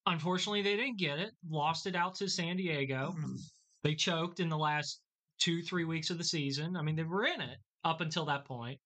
[0.06, 1.32] unfortunately they didn't get it.
[1.50, 3.15] Lost it out to San Diego.
[3.84, 5.02] They choked in the last
[5.39, 6.76] two, three weeks of the season.
[6.78, 8.80] I mean, they were in it up until that point.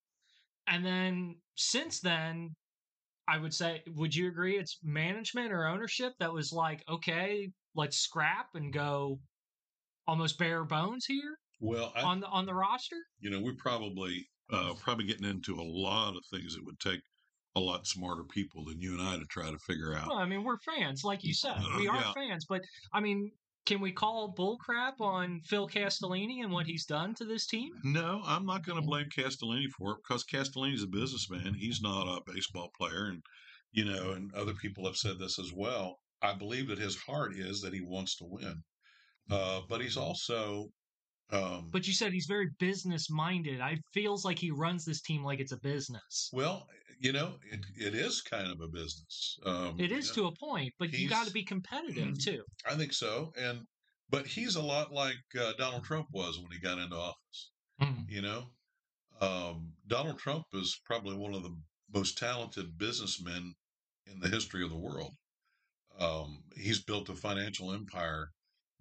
[0.67, 2.55] And then since then,
[3.27, 7.97] I would say, would you agree it's management or ownership that was like, okay, let's
[7.97, 9.21] scrap and go
[10.07, 13.01] almost bare bones here Well, I, on the on the roster?
[13.19, 17.01] you know, we're probably uh, probably getting into a lot of things that would take
[17.55, 20.07] a lot smarter people than you and I to try to figure out.
[20.07, 22.13] Well, I mean, we're fans, like you said, we are Yeah.
[22.13, 22.45] fans.
[22.47, 22.61] But
[22.93, 23.31] I mean,
[23.65, 27.71] can we call bullcrap on Phil Castellini and what he's done to this team?
[27.83, 31.55] No, I'm not going to blame Castellini for it because Castellini's a businessman.
[31.55, 33.21] He's not a baseball player, and
[33.71, 35.99] you know, and other people have said this as well.
[36.21, 38.63] I believe that his heart is that he wants to win,
[39.29, 40.69] uh, but he's also,
[41.31, 43.61] um, But you said he's very business minded.
[43.61, 46.29] I feels like he runs this team like it's a business.
[46.31, 46.67] well,
[46.99, 49.37] you know, it, it is kind of a business.
[49.45, 52.43] Um, It is you know, to a point, but you got to be competitive too.
[52.65, 53.61] I think so, and
[54.09, 57.51] but he's a lot like uh, Donald Trump was when he got into office.
[57.81, 58.09] Mm.
[58.09, 58.45] You know,
[59.19, 61.55] um, Donald Trump is probably one of the
[61.93, 63.55] most talented businessmen
[64.07, 65.13] in the history of the world.
[65.99, 68.31] Um, he's built a financial empire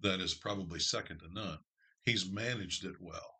[0.01, 1.59] that is probably second to none.
[2.05, 3.39] He's managed it well.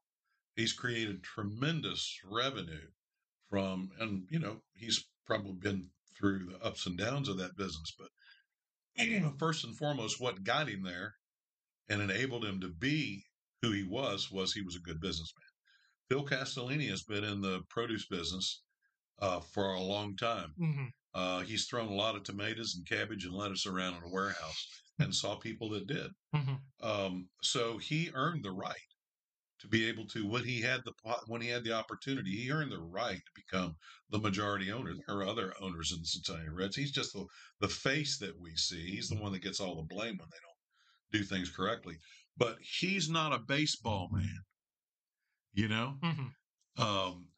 [0.56, 2.90] He's created tremendous revenue
[3.50, 7.94] from, and you know, he's probably been through the ups and downs of that business.
[7.98, 8.10] But
[8.98, 11.16] you know, first and foremost, what got him there
[11.90, 13.26] and enabled him to be
[13.62, 15.44] who he was was he was a good businessman.
[16.10, 18.62] Phil Castellini has been in the produce business
[19.20, 20.54] uh, for a long time.
[20.58, 24.10] hmm Uh, he's thrown a lot of tomatoes and cabbage and lettuce around in a
[24.10, 24.68] warehouse
[25.00, 26.12] and saw people that did.
[26.34, 28.78] hmm Um, so he earned the right
[29.60, 30.94] to be able to when he had the
[31.28, 33.76] when he had the opportunity, he earned the right to become
[34.10, 34.94] the majority owner.
[34.94, 36.76] There are other owners in the Cincinnati Reds.
[36.76, 37.28] He's just the
[37.60, 38.92] the face that we see.
[38.92, 41.98] He's the one that gets all the blame when they don't do things correctly.
[42.38, 44.44] But he's not a baseball man.
[45.54, 46.28] You know, hmm
[46.78, 47.32] um,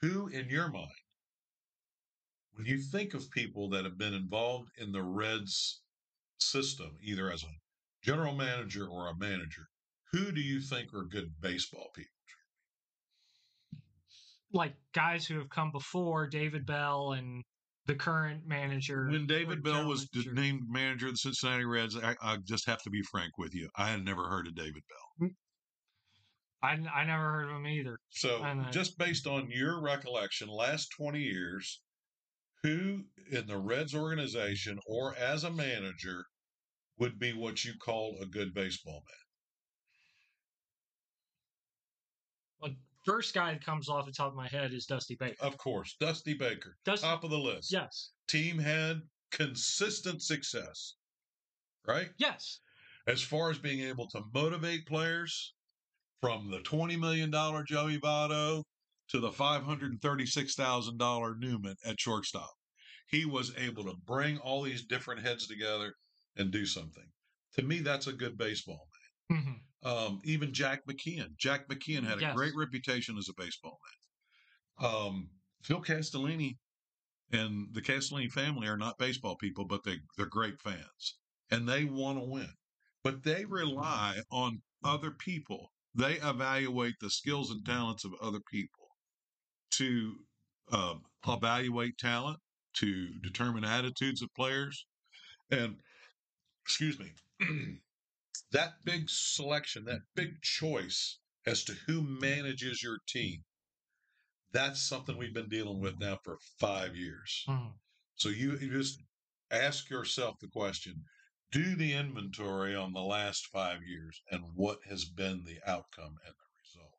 [0.00, 0.92] who in your mind,
[2.52, 5.83] when you think of people that have been involved in the Reds
[6.38, 7.48] system, either as a
[8.02, 9.68] general manager or a manager,
[10.12, 12.10] who do you think are good baseball people?
[14.52, 17.42] Like guys who have come before David Bell and
[17.86, 19.08] the current manager.
[19.10, 20.32] When David Bell was manager.
[20.32, 23.68] named manager of the Cincinnati Reds, I, I just have to be frank with you.
[23.76, 25.28] I had never heard of David Bell.
[25.28, 25.34] Mm.
[26.62, 27.98] I, I never heard of him either.
[28.10, 31.82] So, just based on your recollection, last 20 years,
[32.64, 36.24] who in the Reds organization or as a manager
[36.98, 39.02] would be what you call a good baseball
[42.60, 42.70] man?
[42.70, 42.70] Well,
[43.04, 45.36] first guy that comes off the top of my head is Dusty Baker.
[45.40, 47.70] Of course, Dusty Baker, Dusty, top of the list.
[47.70, 50.94] yes, Team had consistent success,
[51.86, 52.08] right?
[52.18, 52.60] yes.
[53.06, 55.52] As far as being able to motivate players
[56.22, 58.62] from the $20 million Joey Votto
[59.10, 62.50] to the $536,000 Newman at shortstop.
[63.10, 65.94] He was able to bring all these different heads together
[66.36, 67.04] and do something.
[67.56, 68.86] To me, that's a good baseball
[69.30, 69.60] man.
[69.84, 71.36] Um, even Jack McKeon.
[71.38, 72.34] Jack McKeon had a Yes.
[72.34, 73.78] great reputation as a baseball
[74.80, 74.90] man.
[74.90, 75.28] Um,
[75.62, 76.56] Phil Castellini
[77.32, 81.18] and the Castellini family are not baseball people, but they, they're great fans
[81.50, 82.50] and they want to win.
[83.02, 85.72] But they rely on other people.
[85.94, 88.83] They evaluate the skills and talents of other people
[89.78, 90.14] to
[90.72, 92.38] um, evaluate talent,
[92.74, 94.86] to determine attitudes of players.
[95.50, 95.76] And,
[96.64, 97.12] excuse me,
[98.52, 103.44] that big selection, that big choice as to who manages your team,
[104.52, 107.44] that's something we've been dealing with now for five years.
[107.46, 107.68] hmm
[108.16, 109.02] So you, you just
[109.50, 111.04] ask yourself the question
[111.52, 116.34] do the inventory on the last five years and what has been the outcome and
[116.34, 116.98] the result.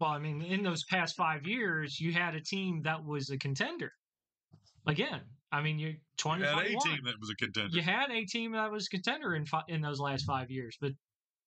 [0.00, 3.36] Well, I mean, in those past five years, you had a team that was a
[3.38, 3.92] contender.
[4.86, 5.20] Again,
[5.52, 7.76] I mean, you You twenty had a team that was a contender.
[7.76, 10.76] You had a team that was a contender in fi- in those last five years,
[10.80, 10.92] but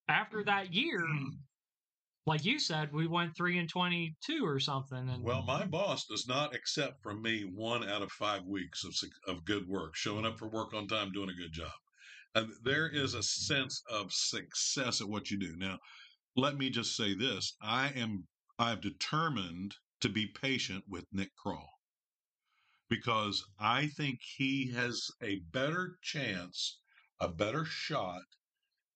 [0.07, 1.39] after that year, Mm.
[2.27, 5.09] like you said, we went three and twenty two or something.
[5.09, 8.95] And Well, my boss does not accept from me one out of five weeks of
[9.27, 11.73] of good work, showing up for work on time, doing a good job.
[12.35, 15.55] And there is a sense of success at what you do.
[15.57, 15.79] Now,
[16.35, 18.27] let me just say this: I am
[18.59, 21.69] I've determined to be patient with Nick Krall
[22.89, 26.79] because I think he has a better chance,
[27.19, 28.23] a better shot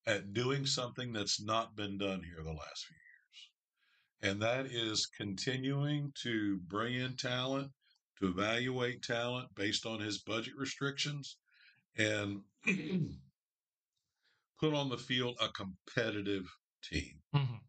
[0.06, 3.50] at doing something that's not been done here the last few years.
[4.22, 7.72] And that is continuing to bring in talent,
[8.20, 11.38] to evaluate talent based on his budget restrictions,
[11.98, 12.42] and
[14.60, 16.46] put on the field a competitive
[16.84, 17.22] team.
[17.34, 17.60] Mhm.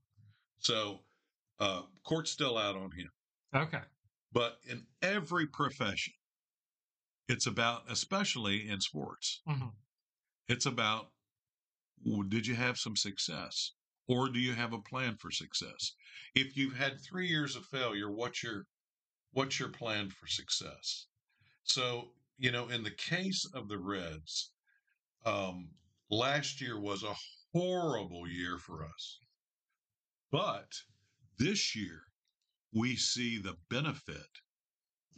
[0.58, 1.04] So
[1.60, 3.10] Uh, court's still out on him.
[3.54, 3.82] Okay.
[4.32, 6.14] But in every profession,
[7.28, 9.78] it's about, especially in sports, Mhm.
[10.48, 11.12] it's about
[12.04, 13.72] well, did you have some success
[14.08, 15.92] or do you have a plan for success?
[16.34, 18.66] If you've had three years of failure, what's your
[19.32, 21.08] what's your plan for success?
[21.64, 24.52] So, you know, in the case of the Reds,
[25.26, 25.76] um,
[26.10, 27.16] last year was a
[27.54, 29.20] horrible year for us.
[30.30, 30.84] But
[31.38, 32.02] this year,
[32.72, 34.26] we see the benefit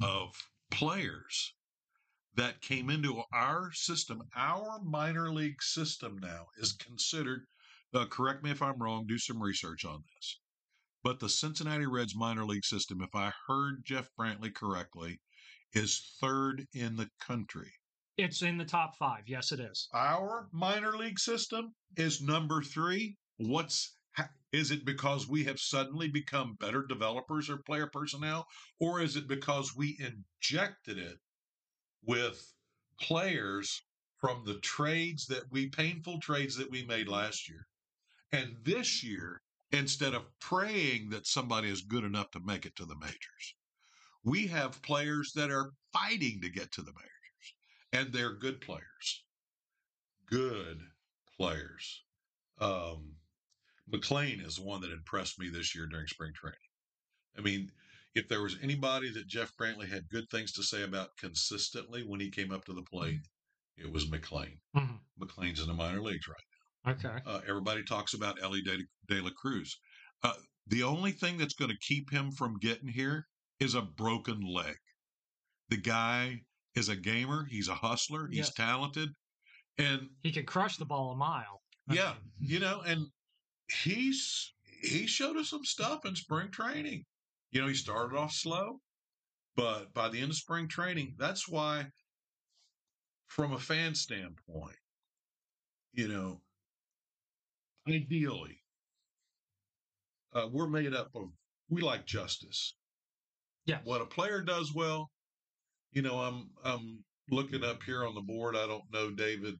[0.03, 0.31] of
[0.71, 1.55] players
[2.37, 4.23] that came into our system.
[4.37, 7.47] Our minor league system now is considered,
[7.93, 10.41] uh, correct me if I'm wrong, do some research on this.
[11.03, 15.21] But the Cincinnati Reds minor league system, if I heard Jeff Brantley correctly,
[15.73, 17.73] is third in the country.
[18.17, 19.23] It's in the top five.
[19.27, 19.89] Yes, it is.
[19.95, 23.17] Our minor league system is number three.
[23.39, 24.00] What's ha-
[24.53, 28.47] is it because we have suddenly become better developers or player personnel,
[28.79, 31.19] or is it because we injected it
[32.05, 32.53] with
[33.01, 33.83] players
[34.19, 37.67] from the trades that we painful trades that we made last year,
[38.33, 42.85] and this year instead of praying that somebody is good enough to make it to
[42.85, 43.55] the majors,
[44.25, 47.55] we have players that are fighting to get to the majors,
[47.93, 49.25] and they're good players
[50.31, 50.79] good
[51.37, 52.05] players.
[52.61, 53.17] Um,
[53.93, 56.59] McLain is the one that impressed me this year during spring training.
[57.37, 57.73] I mean,
[58.15, 62.21] if there was anybody that Jeff Brantley had good things to say about consistently when
[62.21, 63.21] he came up to the plate,
[63.77, 64.59] it was McLain.
[64.75, 65.01] Mhm.
[65.21, 66.37] McLain's in the minor leagues right
[66.87, 67.21] Okay.
[67.27, 67.33] now.
[67.33, 69.79] Uh, everybody talks about Elly De, De La Cruz.
[70.23, 70.35] Uh,
[70.67, 73.27] the only thing that's going to keep him from getting here
[73.61, 74.77] is a broken leg.
[75.69, 76.43] The guy
[76.75, 77.47] is a gamer.
[77.47, 78.29] He's a hustler.
[78.29, 78.55] He's Yes.
[78.55, 79.11] talented.
[79.79, 81.63] And He can crush the ball a mile.
[81.89, 83.07] I yeah, mean, you know, and
[83.83, 84.53] he's
[84.83, 87.05] he showed us some stuff in spring training.
[87.51, 88.81] You know, he started off slow,
[89.57, 91.87] but by the end of spring training, that's why,
[93.27, 94.77] from a fan standpoint,
[95.93, 96.41] you know,
[97.89, 98.63] ideally,
[100.33, 101.31] uh, we're made up of
[101.69, 102.75] we like justice.
[103.67, 103.79] Yeah.
[103.85, 105.11] What a player does well,
[105.93, 108.57] you know, I'm I'm looking up here on the board.
[108.57, 109.57] I don't know David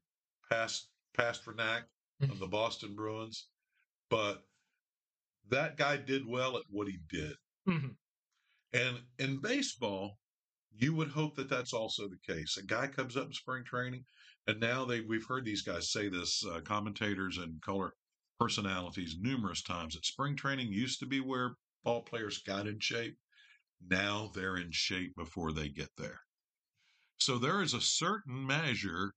[0.49, 1.83] Past Pastrnak
[2.29, 3.47] of the Boston Bruins,
[4.11, 4.43] but
[5.49, 7.35] that guy did well at what he did.
[7.67, 7.97] Mhm.
[8.73, 10.19] And in baseball,
[10.71, 12.57] you would hope that that's also the case.
[12.57, 14.05] A guy comes up in spring training,
[14.47, 17.95] and now they we've heard these guys say this, uh, commentators and color
[18.39, 19.95] personalities numerous times.
[19.95, 23.17] That spring training used to be where ball players got in shape.
[23.79, 26.21] Now they're in shape before they get there.
[27.19, 29.13] So there is a certain measure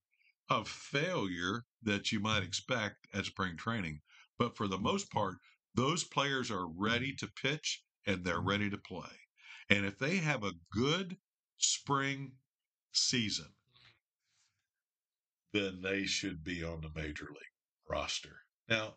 [0.49, 4.01] of failure that you might expect at spring training.
[4.37, 5.37] But for the most part,
[5.73, 9.27] those players are ready to pitch and they're ready to play.
[9.69, 11.17] And if they have a good
[11.57, 12.37] spring
[12.93, 13.53] season,
[15.53, 17.55] then they should be on the major league
[17.87, 18.41] roster.
[18.67, 18.95] Now,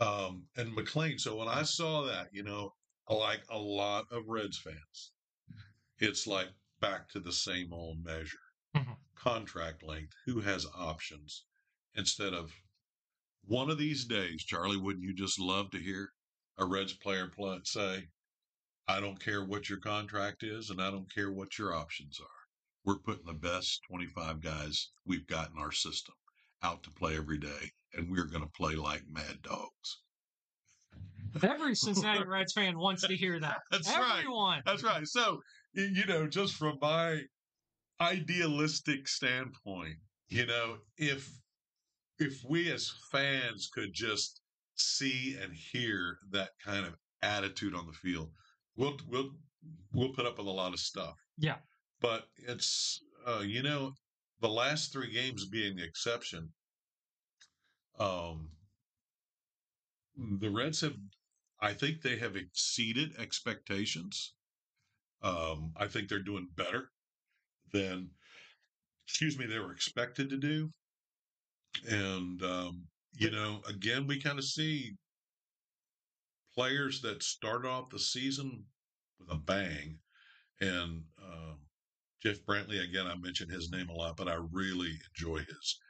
[0.00, 2.74] um, and McLain, so when I saw that, you know,
[3.08, 5.12] like a lot of Reds fans,
[5.98, 8.38] it's like back to the same old measure
[8.74, 8.98] Mhm.
[9.14, 11.46] contract length, who has options
[11.94, 12.52] instead of
[13.46, 16.10] one of these days, Charlie, wouldn't you just love to hear
[16.58, 18.08] a Reds player play, say,
[18.86, 22.26] I don't care what your contract is and I don't care what your options are.
[22.84, 26.14] We're putting the best 25 guys we've got in our system
[26.62, 30.00] out to play every day, and we're going to play like mad dogs.
[31.42, 33.58] Every Cincinnati Reds fan wants to hear that.
[33.70, 34.62] That's right.
[34.64, 35.06] That's right.
[35.06, 35.40] So,
[35.72, 37.22] you know, just from my
[38.00, 39.96] idealistic standpoint,
[40.28, 41.30] you know, if
[42.18, 44.40] if we as fans could just
[44.76, 48.30] see and hear that kind of attitude on the field,
[48.76, 49.30] we'll we'll
[49.92, 51.16] we'll put up with a lot of stuff.
[51.38, 51.56] Yeah.
[52.00, 53.92] But it's uh, you know,
[54.40, 56.50] the last three games being the exception,
[57.98, 58.50] um
[60.16, 60.96] the Reds have
[61.60, 64.34] I think they have exceeded expectations.
[65.22, 66.90] Um, I think they're doing better
[67.72, 68.10] than,
[69.06, 70.70] excuse me, they were expected to do.
[71.88, 74.96] And, um, you know, again, we kind of see
[76.54, 78.66] players that start off the season
[79.18, 79.98] with a bang.
[80.60, 81.66] And um,
[82.22, 85.80] Jeff Brantley, again, I mentioned his name a lot, but I really enjoy his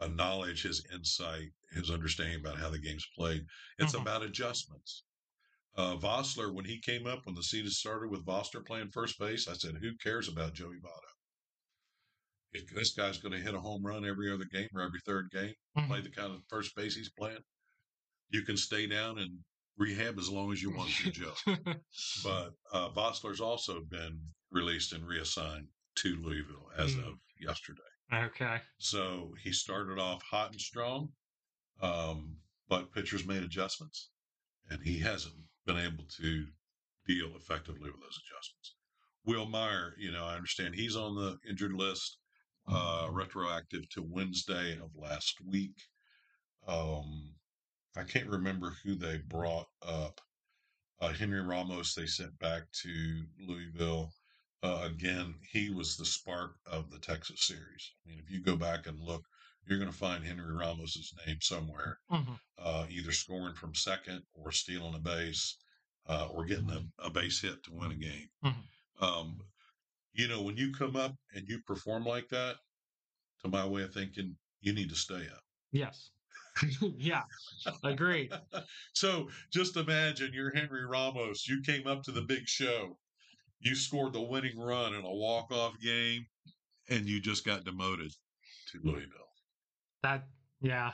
[0.00, 3.46] uh, knowledge, his insight, his understanding about how the game's played.
[3.78, 4.02] It's Mhm.
[4.02, 5.04] about adjustments.
[5.74, 9.48] Uh, Vosler, when he came up, when the season started with Vosler playing first base,
[9.48, 11.11] I said, "Who cares about Joey Votto?
[12.52, 15.30] If this guy's going to hit a home run every other game or every third
[15.30, 15.86] game, Mhm.
[15.86, 17.42] play the kind of first base he's playing,
[18.30, 19.38] you can stay down and
[19.78, 21.34] rehab as long as you want to, Joe.
[22.24, 27.08] but uh, Vosler's also been released and reassigned to Louisville as Mm.
[27.08, 27.80] of yesterday.
[28.12, 28.60] okay.
[28.78, 31.12] So he started off hot and strong,
[31.80, 32.36] um,
[32.68, 34.10] but pitchers made adjustments,
[34.70, 35.34] and he hasn't
[35.64, 36.46] been able to
[37.06, 38.74] deal effectively with those adjustments.
[39.24, 42.18] Will Meyer, you know, I understand he's on the injured list,
[42.68, 45.76] uh, retroactive to Wednesday of last week.
[46.66, 47.34] Um,
[47.96, 50.20] I can't remember who they brought up.
[51.00, 54.12] Uh, Henry Ramos, they sent back to Louisville.
[54.62, 57.92] Uh, again, he was the spark of the Texas series.
[58.06, 59.24] I mean, if you go back and look,
[59.66, 62.38] you're going to find Henry Ramos's name somewhere, Mhm.
[62.58, 65.56] uh, either scoring from second or stealing a base
[66.06, 68.28] uh, or getting a, a base hit to win a game.
[68.44, 68.64] Mhm.
[69.00, 69.40] Um,
[70.14, 72.56] you know, when you come up and you perform like that,
[73.42, 75.42] to my way of thinking, you need to stay up.
[75.72, 76.10] Yes.
[76.96, 77.22] yeah.
[77.82, 78.32] Agreed.
[78.94, 81.48] So just imagine you're Henry Ramos.
[81.48, 82.96] You came up to the big show.
[83.58, 86.24] You scored the winning run in a walk-off game,
[86.88, 88.12] and you just got demoted
[88.70, 89.32] to Louisville.
[90.02, 90.24] That
[90.60, 90.92] yeah.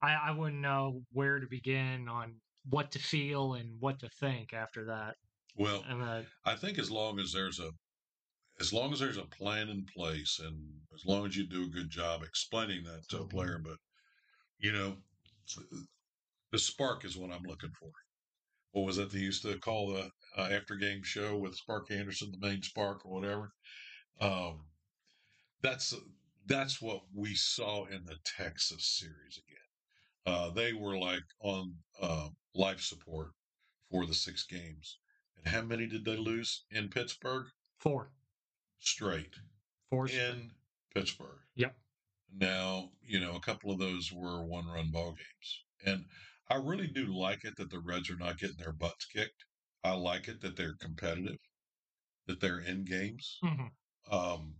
[0.00, 2.36] I I wouldn't know where to begin on
[2.70, 5.16] what to feel and what to think after that.
[5.56, 7.70] Well, And uh, I think as long as there's a
[8.64, 10.56] as long as there's a plan in place and
[10.94, 13.76] as long as you do a good job explaining that to a player, but
[14.58, 14.96] you know,
[16.50, 17.90] the spark is what I'm looking for.
[18.72, 22.32] What was that they used to call the uh, after game show with Spark Anderson,
[22.32, 23.52] the main spark or whatever?
[24.18, 24.64] Um,
[25.60, 25.94] that's
[26.46, 30.34] that's what we saw in the Texas series again.
[30.34, 33.32] Uh, they were like on uh, life support
[33.90, 34.98] for the six games.
[35.36, 37.46] And how many did they lose in Pittsburgh?
[37.78, 38.08] four.
[38.84, 39.34] Straight
[39.90, 40.08] Four.
[40.08, 40.50] in
[40.94, 41.40] Pittsburgh.
[41.56, 41.74] Yep.
[42.36, 45.64] Now, you know, a couple of those were one run ball games.
[45.86, 46.04] And
[46.50, 49.44] I really do like it that the Reds are not getting their butts kicked.
[49.82, 51.38] I like it that they're competitive,
[52.26, 53.38] that they're in games.
[53.42, 53.70] Mhm.
[54.10, 54.54] Um,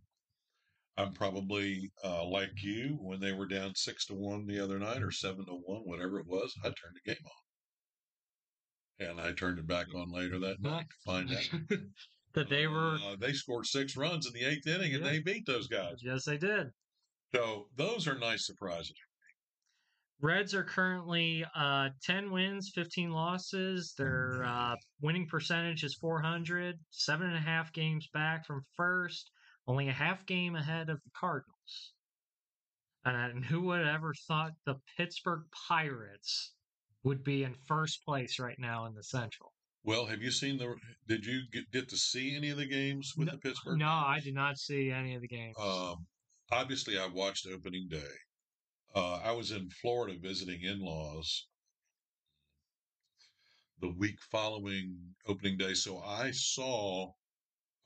[0.97, 5.03] I'm probably uh, like you when they were down six to one the other night
[5.03, 6.55] or seven to one, whatever it was.
[6.63, 7.25] I turned the game
[9.01, 11.51] on, and I turned it back on later that night to find out
[12.35, 15.47] that they were uh, they scored six runs in the eighth inning and they beat
[15.47, 16.01] those guys.
[16.03, 16.71] yes they did.
[17.35, 18.95] So those are nice surprises.
[20.21, 23.95] Reds are currently uh, 10 wins, 15 losses.
[23.99, 29.31] Their uh, winning percentage is 400, seven and a half games back from first,
[29.67, 31.93] only a half game ahead of the Cardinals.
[33.05, 36.55] And who would have ever thought the Pittsburgh Pirates
[37.03, 39.53] would be in first place right now in the Central?
[39.85, 40.75] Well, have you seen the?
[41.07, 43.79] Did you get, get to see any of the games with the Pittsburgh?
[43.79, 45.55] No, I did not see any of the games.
[45.61, 46.07] Um,
[46.51, 48.15] obviously, I watched opening day.
[48.95, 51.49] Uh, I was in Florida visiting in-laws
[53.81, 57.11] the week following opening day, so I saw.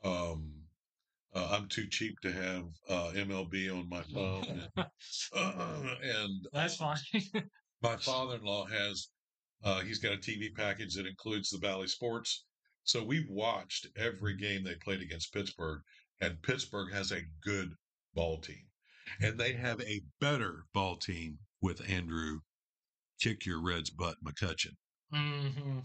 [0.04, 0.52] Um,
[1.34, 4.88] uh, I'm too cheap to have uh, MLB on my phone, and,
[6.02, 6.96] and That's fine.
[7.82, 9.08] my father-in-law has
[9.64, 12.44] uh, he's got a TV package that includes the Bally Sports.
[12.84, 15.82] So we watched every game they played against Pittsburgh,
[16.20, 17.74] and Pittsburgh has a good
[18.14, 18.64] ball team,
[19.20, 22.40] and they have a better ball team with Andrew
[23.20, 24.76] kick your Reds butt McCutchen.
[25.12, 25.80] hmm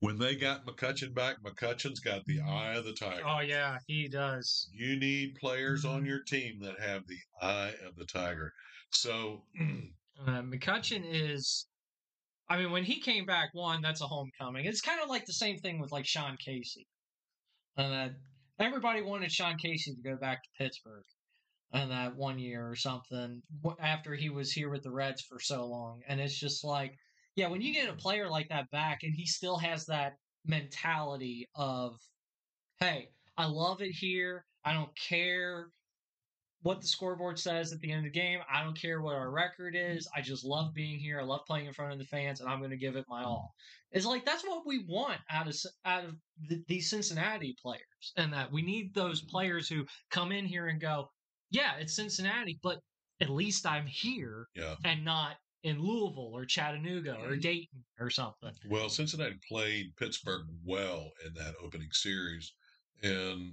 [0.00, 3.22] When they got McCutchen back, McCutchen's got the eye of the tiger.
[3.26, 4.68] Oh, yeah, he does.
[4.72, 8.52] You need players on your team that have the eye of the tiger.
[8.92, 9.44] So
[10.26, 11.66] Uh, McCutcheon is,
[12.48, 14.66] I mean, when he came back, one, that's a homecoming.
[14.66, 16.86] It's kind of like the same thing with like Sean Casey.
[17.76, 18.10] And that
[18.58, 21.04] everybody wanted Sean Casey to go back to Pittsburgh
[21.72, 23.42] and that one year or something
[23.80, 26.00] after he was here with the Reds for so long.
[26.08, 26.94] And it's just like,
[27.34, 30.14] yeah, when you get a player like that back and he still has that
[30.46, 31.96] mentality of,
[32.80, 34.44] hey, I love it here.
[34.64, 35.68] I don't care
[36.66, 38.40] what the scoreboard says at the end of the game.
[38.52, 40.08] I don't care what our record is.
[40.14, 41.20] I just love being here.
[41.20, 43.20] I love playing in front of the fans, and I'm going to give it my
[43.20, 43.28] mm-hmm.
[43.28, 43.54] all.
[43.92, 46.16] It's like that's what we want out of out of
[46.48, 49.30] the, these Cincinnati players, and that we need those mm-hmm.
[49.30, 51.08] players who come in here and go,
[51.50, 52.80] "Yeah, it's Cincinnati, but
[53.20, 57.40] at least I'm here yeah, and not in Louisville or Chattanooga or mm-hmm.
[57.40, 62.52] Dayton or something." Well, Cincinnati played Pittsburgh well in that opening series.
[63.02, 63.52] And,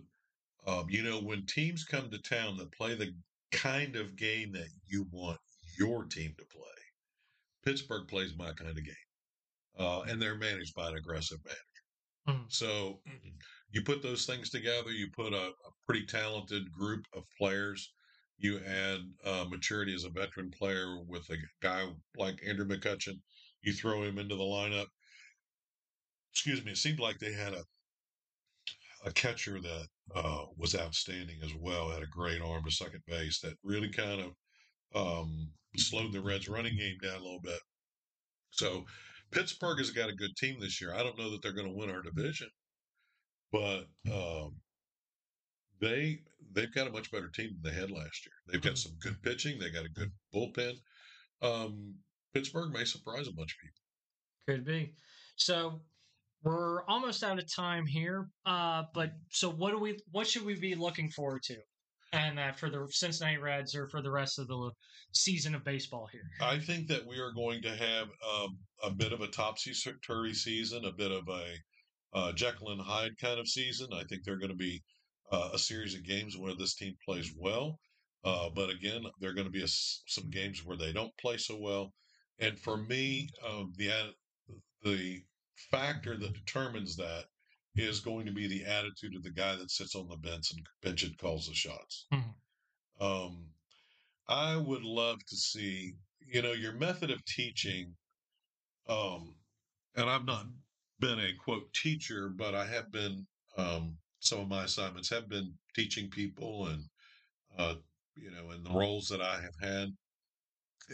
[0.66, 3.14] um, you know, when teams come to town that play the
[3.52, 5.40] kind of game that you want
[5.78, 6.64] your team to play,
[7.64, 8.96] Pittsburgh plays my kind of game.
[9.78, 11.64] Uh, and they're managed by an aggressive manager.
[12.28, 12.52] Mhm.
[12.52, 13.02] So
[13.72, 17.94] you put those things together, you put a, a pretty talented group of players.
[18.38, 23.22] You add uh, maturity as a veteran player with a guy like Andrew McCutchen.
[23.62, 24.88] You throw him into the lineup
[26.32, 27.64] excuse me, it seemed like they had a
[29.06, 31.90] a catcher that uh, was outstanding as well.
[31.90, 34.32] Had a great arm to second base that really kind of
[34.96, 37.60] um, slowed the Reds' running game down a little bit.
[38.52, 38.86] So
[39.32, 40.94] Pittsburgh has got a good team this year.
[40.94, 42.50] I don't know that they're going to win our division,
[43.52, 44.56] but um,
[45.82, 46.20] they
[46.54, 48.34] they've got a much better team than they had last year.
[48.48, 49.60] They've got some good pitching.
[49.60, 50.74] They got a good bullpen.
[51.42, 51.96] Um,
[52.34, 53.82] Pittsburgh may surprise a bunch of people.
[54.48, 54.94] Could be.
[55.36, 55.82] So
[56.44, 58.28] we're almost out of time here.
[58.46, 59.98] Uh, but so what do we?
[60.12, 61.56] What should we be looking forward to?
[62.12, 64.72] And uh, for the Cincinnati Reds or for the rest of the
[65.14, 66.30] season of baseball here?
[66.42, 69.74] I think that we are going to have um, a bit of a topsy
[70.06, 71.46] turvy season, a bit of a
[72.14, 73.88] uh, Jekyll and Hyde kind of season.
[73.94, 74.84] I think they're going to be
[75.32, 77.80] uh, a series of games where this team plays well.
[78.24, 81.38] Uh, but again, there are going to be a, some games where they don't play
[81.38, 81.94] so well.
[82.40, 83.92] And for me, um, the
[84.84, 85.22] the
[85.72, 87.26] factor that determines that
[87.76, 90.66] is going to be the attitude of the guy that sits on the bench and
[90.82, 92.06] bench and calls the shots.
[92.14, 93.04] Mm-hmm.
[93.06, 93.46] Um,
[94.28, 95.94] I would love to see,
[96.26, 97.96] you know, your method of teaching.
[98.88, 99.36] Um,
[99.96, 100.46] and I've not
[101.00, 103.26] been a quote teacher, but I have been.
[103.58, 106.84] Um, some of my assignments have been teaching people, and
[107.58, 107.76] uh,
[108.16, 109.90] you know, in the roles that I have had,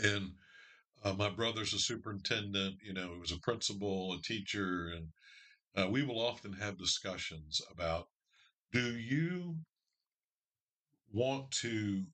[0.03, 0.31] and
[1.03, 2.77] uh, my brother's a superintendent.
[2.83, 5.07] You know, he was a principal, a teacher, and
[5.75, 8.07] uh, we will often have discussions about:
[8.71, 9.57] Do you
[11.11, 12.05] want to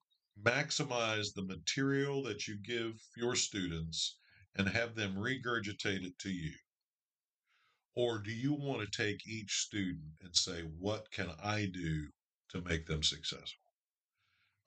[0.41, 4.17] maximize the material that you give your students
[4.55, 6.53] and have them regurgitate it to you?
[7.95, 12.09] Or do you want to take each student and say, what can I do
[12.49, 13.63] to make them successful?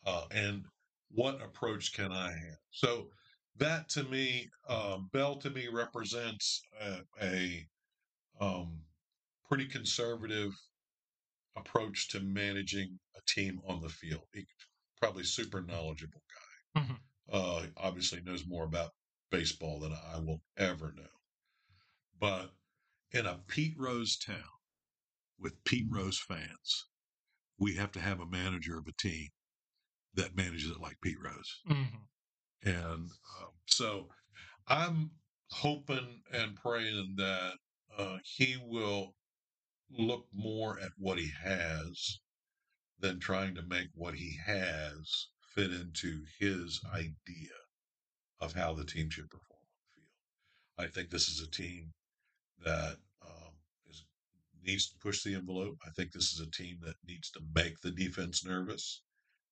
[0.06, 0.64] Uh, and
[1.10, 2.58] what approach can I have?
[2.70, 3.10] So
[3.58, 7.66] that to me, uh, Bell to me represents a, a
[8.40, 8.80] um,
[9.48, 10.52] pretty conservative
[11.56, 14.22] approach to managing a team on the field.
[14.32, 14.44] He,
[15.00, 16.22] probably super knowledgeable
[16.74, 16.80] guy.
[16.80, 16.94] Mm-hmm.
[17.32, 18.90] Uh, obviously knows more about
[19.30, 21.02] baseball than I will ever know.
[22.20, 22.50] But
[23.12, 24.36] in a Pete Rose town
[25.38, 26.86] with Pete Rose fans,
[27.58, 29.28] we have to have a manager of a team
[30.14, 31.60] that manages it like Pete Rose.
[31.68, 31.96] Mm-hmm.
[32.64, 34.08] And um, so
[34.66, 35.10] I'm
[35.50, 37.54] hoping and praying that
[37.96, 39.14] uh, he will
[39.90, 42.20] look more at what he has
[43.00, 47.54] than trying to make what he has fit into his idea
[48.40, 50.88] of how the team should perform on the field.
[50.88, 51.92] I think this is a team
[52.64, 53.52] that um,
[53.88, 54.04] is,
[54.64, 55.78] needs to push the envelope.
[55.86, 59.02] I think this is a team that needs to make the defense nervous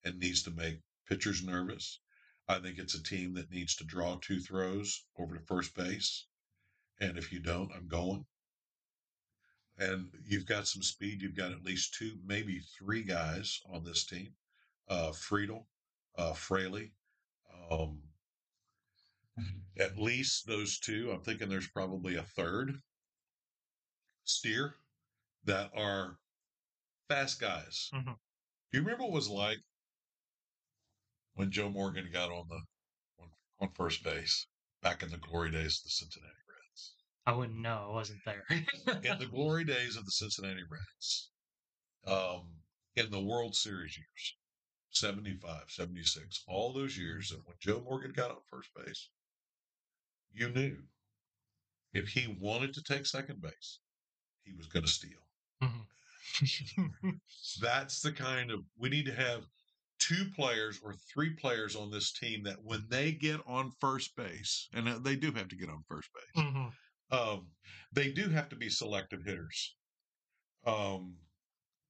[0.04, 2.00] and needs to make pitchers nervous.
[2.48, 6.26] I think it's a team that needs to draw two throws over to first base.
[7.00, 8.24] And if you don't, I'm going.
[9.78, 11.20] And you've got some speed.
[11.20, 14.34] You've got at least two, maybe three guys on this team.
[14.88, 15.66] Uh, Friedl,
[16.16, 16.92] uh, Fraley,
[17.70, 17.98] um,
[19.38, 19.80] mm-hmm.
[19.82, 21.10] at least those two.
[21.12, 22.80] I'm thinking there's probably a third
[24.24, 24.76] steer
[25.44, 26.18] that are
[27.08, 27.90] fast guys.
[27.92, 28.12] Mm-hmm.
[28.12, 29.58] Do you remember what it was like
[31.36, 32.60] when Joe Morgan got on the
[33.22, 33.28] on,
[33.60, 34.46] on first base
[34.82, 36.94] back in the glory days of the Cincinnati Reds?
[37.26, 37.88] I wouldn't know.
[37.90, 38.44] I wasn't there.
[38.50, 41.30] in the glory days of the Cincinnati Reds,
[42.06, 42.48] um,
[42.96, 44.36] in the World Series years,
[44.90, 49.10] 75, 76, all those years that when Joe Morgan got on first base,
[50.32, 50.78] you knew
[51.92, 53.78] if he wanted to take second base,
[54.44, 55.10] he was going to steal.
[55.62, 57.10] Mm-hmm.
[57.60, 59.44] That's the kind of we need to have
[59.98, 64.68] two players or three players on this team that when they get on first base,
[64.74, 67.16] and they do have to get on first base, mm-hmm.
[67.16, 67.46] um,
[67.92, 69.74] they do have to be selective hitters.
[70.66, 71.14] Um,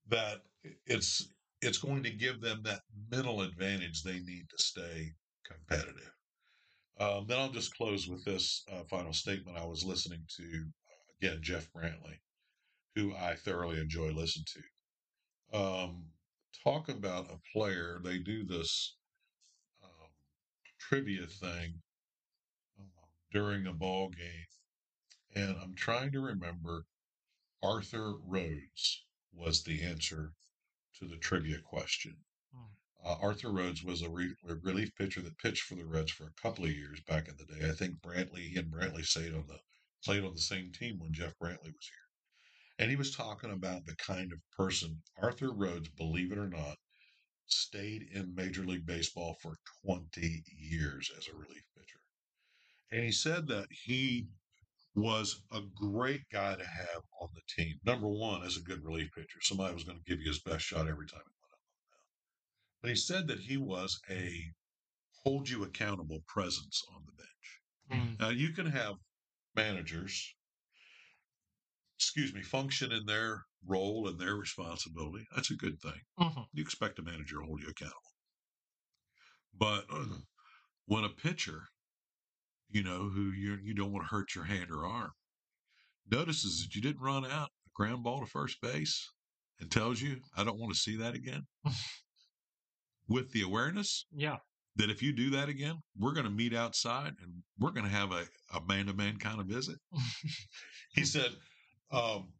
[0.09, 0.43] that
[0.87, 1.33] it's
[1.63, 2.81] it's going to give them that
[3.11, 5.13] mental advantage they need to stay
[5.45, 6.13] competitive.
[6.99, 9.59] Um, then I'll just close with this uh, final statement.
[9.59, 12.19] I was listening to uh, again Jeff Brantley,
[12.95, 15.59] who I thoroughly enjoy listening to.
[15.59, 16.06] Um,
[16.67, 18.97] talk about a player, they do this
[19.85, 20.11] um,
[20.81, 21.75] trivia thing
[22.79, 22.87] um,
[23.33, 26.85] during a ball game, and I'm trying to remember.
[27.63, 30.33] Arthur Rhodes was the answer
[30.99, 32.15] to the trivia question.
[32.55, 33.09] Hmm.
[33.09, 36.25] Uh, Arthur Rhodes was a, re- a, relief pitcher that pitched for the Reds for
[36.25, 37.69] a couple of years back in the day.
[37.69, 39.59] I think Brantley, he and Brantley stayed on the
[40.05, 42.06] played on the same team when Jeff Brantley was here.
[42.79, 46.77] And he was talking about the kind of person Arthur Rhodes, believe it or not,
[47.47, 49.57] stayed in Major League Baseball for
[49.87, 52.01] 20 years as a relief pitcher.
[52.91, 54.27] And he said that he
[54.95, 57.75] was a great guy to have on the team.
[57.85, 60.65] Number one, as a good relief pitcher, somebody was going to give you his best
[60.65, 62.83] shot every time he went up on the mound.
[62.83, 64.53] But he said that he was a
[65.23, 68.01] hold you accountable presence on the bench.
[68.03, 68.21] Mm.
[68.21, 68.95] Now you can have
[69.55, 70.35] managers,
[71.99, 75.25] excuse me, function in their role and their responsibility.
[75.35, 76.01] That's a good thing.
[76.19, 76.47] Mhm.
[76.53, 78.01] You expect a manager to hold you accountable.
[79.55, 79.87] But
[80.87, 81.63] when a pitcher,
[82.69, 85.11] you know, who you you don't want to hurt your hand or arm,
[86.11, 89.11] notices that you didn't run out a ground ball to first base
[89.61, 91.47] and tells you, I don't want to see that again.
[93.09, 94.37] With the awareness Yeah.
[94.75, 97.91] that if you do that again, we're going to meet outside and we're going to
[97.91, 99.79] have a, a man-to-man kind of visit.
[100.95, 101.31] he said,
[101.91, 102.33] um,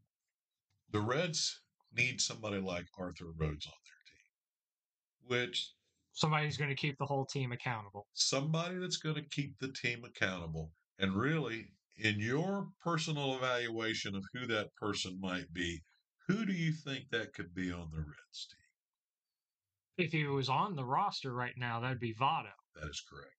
[0.93, 1.61] the Reds
[1.95, 5.73] need somebody like Arthur Rhodes on their team, which
[6.13, 8.07] Somebody's going to keep the whole team accountable.
[8.15, 10.73] somebody that's going to keep the team accountable.
[10.99, 11.67] And really,
[11.99, 15.83] in your personal evaluation of who that person might be,
[16.27, 20.07] who do you think that could be on the Reds team?
[20.07, 22.53] If he was on the roster right now, that'd be Votto.
[22.75, 23.33] That is correct.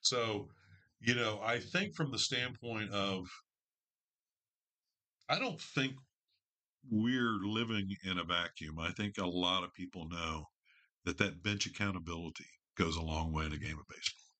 [0.00, 0.48] So,
[1.00, 3.26] you know, I think from the standpoint of,
[5.30, 5.94] I don't think
[6.90, 8.78] we're living in a vacuum.
[8.78, 10.46] I think a lot of people know
[11.04, 14.36] that that bench accountability goes a long way in a game of baseball.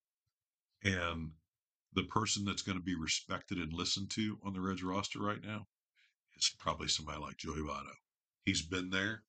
[0.82, 1.32] And
[1.94, 5.42] the person that's going to be respected and listened to on the Reds roster right
[5.42, 5.66] now
[6.36, 7.94] is probably somebody like Joey Votto.
[8.44, 9.24] He's been there.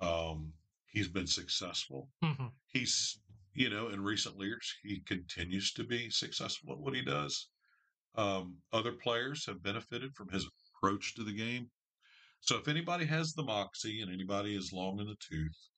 [0.00, 0.54] Um,
[0.86, 2.52] he's been successful Mhm.
[2.68, 3.20] he's
[3.54, 7.48] you know in recent years he continues to be successful at what he does
[8.14, 10.46] um, other players have benefited from his
[10.86, 11.68] approach to the game
[12.40, 15.68] so if anybody has the moxie and anybody is long in the tooth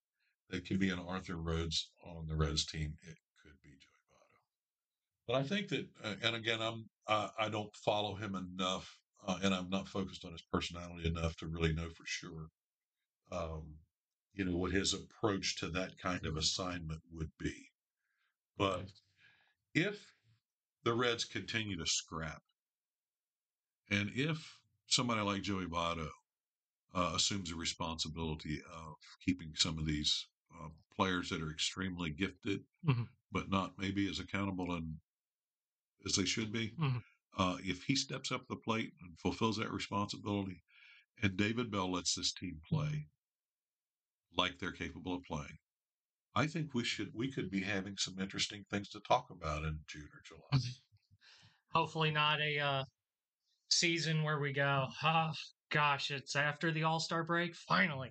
[0.50, 4.40] that could be an arthur rhodes on the reds team it could be joey Votto.
[5.26, 9.38] but i think that uh, and again i'm uh, i don't follow him enough uh,
[9.42, 12.48] and i'm not focused on his personality enough to really know for sure
[13.30, 13.64] um,
[14.34, 17.70] you know, what his approach to that kind of assignment would be.
[18.56, 18.86] But
[19.74, 20.12] if
[20.84, 22.40] the Reds continue to scrap,
[23.90, 24.58] and if
[24.88, 26.10] somebody like Joey Votto
[26.94, 32.64] uh, assumes the responsibility of keeping some of these uh, players that are extremely gifted,
[32.82, 33.08] Mhm.
[33.32, 35.00] but not maybe as accountable and
[36.04, 37.02] as they should be, Mhm.
[37.36, 40.64] uh, if he steps up the plate and fulfills that responsibility,
[41.22, 43.08] and David Bell lets this team play
[44.36, 45.58] like they're capable of playing,
[46.34, 49.80] I think we should we could be having some interesting things to talk about in
[49.88, 50.42] June or July.
[51.74, 52.84] Hopefully, not a uh,
[53.70, 55.30] season where we go, oh,
[55.70, 57.54] gosh, it's after the All Star break.
[57.54, 58.10] Finally.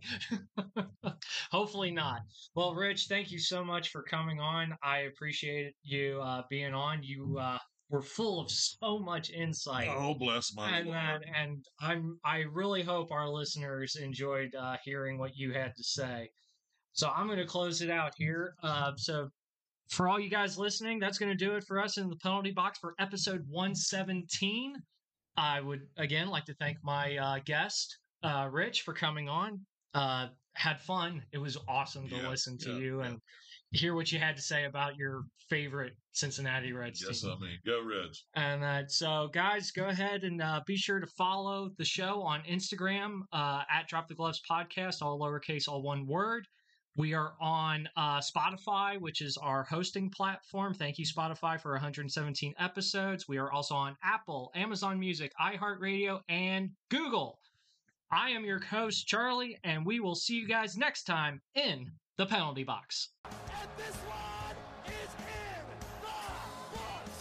[1.51, 2.21] Hopefully not.
[2.55, 4.75] Well, Rich, thank you so much for coming on.
[4.83, 7.03] I appreciate you uh, being on.
[7.03, 7.57] You uh,
[7.89, 9.89] were full of so much insight.
[9.89, 15.17] Oh, bless my and that, and I'm I really hope our listeners enjoyed uh, hearing
[15.17, 16.29] what you had to say.
[16.93, 18.55] So I'm going to close it out here.
[18.63, 19.29] Uh, so
[19.89, 22.51] for all you guys listening, that's going to do it for us in the penalty
[22.51, 24.73] box for episode 117.
[25.37, 29.59] I would again like to thank my uh, guest, uh, Rich, for coming on.
[29.93, 31.21] Uh, had fun.
[31.31, 33.07] It was awesome to Yeah, listen to yeah, you yeah.
[33.07, 33.19] and
[33.71, 37.31] hear what you had to say about your favorite Cincinnati Reds Yes, team.
[37.31, 38.25] I mean, go Reds.
[38.33, 42.41] And uh, so, guys, go ahead and uh, be sure to follow the show on
[42.49, 46.47] Instagram uh, at Drop the Gloves Podcast, all lowercase, all one word.
[46.97, 50.73] We are on uh, Spotify, which is our hosting platform.
[50.73, 53.27] Thank you, Spotify, for 117 episodes.
[53.27, 57.37] We are also on Apple, Amazon Music, iHeartRadio, and Google.
[58.11, 62.25] I am your host, Charlie, and we will see you guys next time in the
[62.25, 63.09] penalty box.